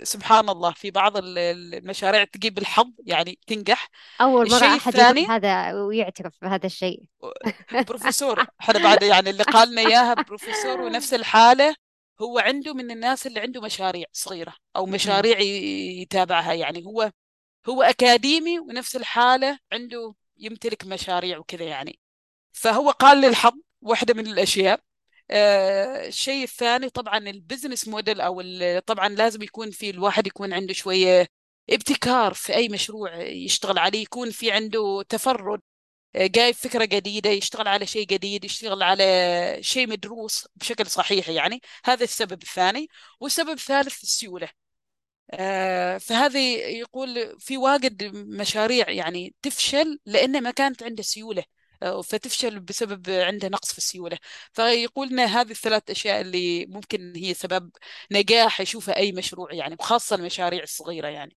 سبحان 0.03 0.49
الله 0.49 0.73
في 0.73 0.91
بعض 0.91 1.13
المشاريع 1.17 2.25
تجيب 2.25 2.59
الحظ 2.59 2.91
يعني 3.07 3.39
تنجح. 3.47 3.89
أول 4.21 4.51
مرة 4.51 4.67
أحد 4.67 4.95
يقول 4.95 5.19
هذا 5.19 5.73
ويعترف 5.73 6.35
بهذا 6.43 6.67
الشيء. 6.67 7.03
بروفيسور 7.89 8.47
إحنا 8.61 8.79
بعد 8.79 9.03
يعني 9.03 9.31
اللي 9.31 9.43
قال 9.43 9.71
لنا 9.71 9.81
إياها 9.81 10.15
بروفيسور 10.15 10.81
ونفس 10.81 11.15
الحالة 11.15 11.75
هو 12.23 12.39
عنده 12.39 12.75
من 12.75 12.91
الناس 12.91 13.27
اللي 13.27 13.41
عنده 13.41 13.61
مشاريع 13.61 14.07
صغيرة 14.13 14.55
أو 14.77 14.87
مشاريع 14.87 15.39
يتابعها 16.01 16.53
يعني 16.53 16.85
هو 16.87 17.11
هو 17.69 17.83
أكاديمي 17.83 18.59
ونفس 18.59 18.97
الحالة 18.97 19.59
عنده 19.73 20.15
يمتلك 20.37 20.87
مشاريع 20.87 21.39
وكذا 21.39 21.65
يعني. 21.65 21.99
فهو 22.53 22.91
قال 22.91 23.21
للحظ 23.21 23.53
واحدة 23.81 24.15
من 24.15 24.27
الأشياء 24.27 24.81
آه، 25.31 26.07
الشيء 26.09 26.43
الثاني 26.45 26.91
طبعا 26.91 27.19
البزنس 27.19 27.89
موديل 27.89 28.21
أو 28.21 28.43
طبعا 28.87 29.09
لازم 29.09 29.43
يكون 29.43 29.71
في 29.71 29.91
الواحد 29.91 30.27
يكون 30.27 30.53
عنده 30.53 30.73
شوية 30.75 31.27
ابتكار 31.71 32.35
في 32.35 32.55
أي 32.55 32.69
مشروع 32.69 33.17
يشتغل 33.23 33.79
عليه 33.79 34.03
يكون 34.03 34.31
في 34.31 34.51
عنده 34.53 35.03
تفرد 35.09 35.61
آه، 36.17 36.27
جايب 36.27 36.55
فكرة 36.55 36.85
جديدة 36.85 37.31
يشتغل 37.31 37.69
على 37.69 37.87
شيء 37.87 38.07
جديد 38.07 38.45
يشتغل 38.45 38.83
على 38.83 39.05
شيء 39.61 39.89
مدروس 39.89 40.49
بشكل 40.57 40.87
صحيح 40.87 41.29
يعني. 41.29 41.61
هذا 41.85 42.05
السبب 42.05 42.43
الثاني. 42.43 42.89
والسبب 43.21 43.51
الثالث 43.51 44.03
السيولة. 44.03 44.49
آه، 45.31 45.99
فهذه 45.99 46.39
يقول 46.59 47.41
في 47.41 47.57
واجد 47.59 48.05
مشاريع 48.17 48.91
يعني 48.91 49.35
تفشل 49.43 50.01
لأن 50.07 50.43
ما 50.43 50.51
كانت 50.51 50.83
عنده 50.83 51.03
سيولة. 51.03 51.45
فتفشل 52.05 52.61
بسبب 52.61 53.11
عنده 53.11 53.49
نقص 53.49 53.73
في 53.73 53.79
السيولة. 53.79 54.19
فيقول 54.53 55.09
لنا 55.09 55.25
هذه 55.25 55.51
الثلاث 55.51 55.91
أشياء 55.91 56.21
اللي 56.21 56.67
ممكن 56.67 57.13
هي 57.17 57.35
سبب 57.35 57.71
نجاح 58.13 58.61
يشوفها 58.61 58.97
أي 58.97 59.13
مشروع 59.13 59.53
يعني 59.53 59.77
وخاصة 59.81 60.17
المشاريع 60.17 60.63
الصغيرة 60.63 61.09
يعني. 61.09 61.37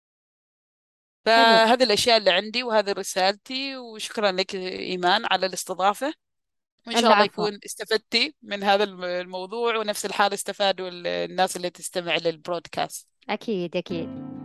فهذه 1.25 1.83
الأشياء 1.83 2.17
اللي 2.17 2.31
عندي 2.31 2.63
وهذه 2.63 2.91
رسالتي 2.91 3.77
وشكرا 3.77 4.31
لك 4.31 4.55
إيمان 4.55 5.25
على 5.31 5.45
الاستضافة. 5.45 6.13
وإن 6.87 6.97
شاء 6.97 7.13
الله 7.13 7.23
يكون 7.23 7.59
استفدتي 7.65 8.35
من 8.41 8.63
هذا 8.63 8.83
الموضوع 8.83 9.77
ونفس 9.77 10.05
الحال 10.05 10.33
استفادوا 10.33 10.89
الناس 10.91 11.55
اللي 11.55 11.69
تستمع 11.69 12.15
للبرودكاست. 12.15 13.07
أكيد 13.29 13.77
أكيد. 13.77 14.44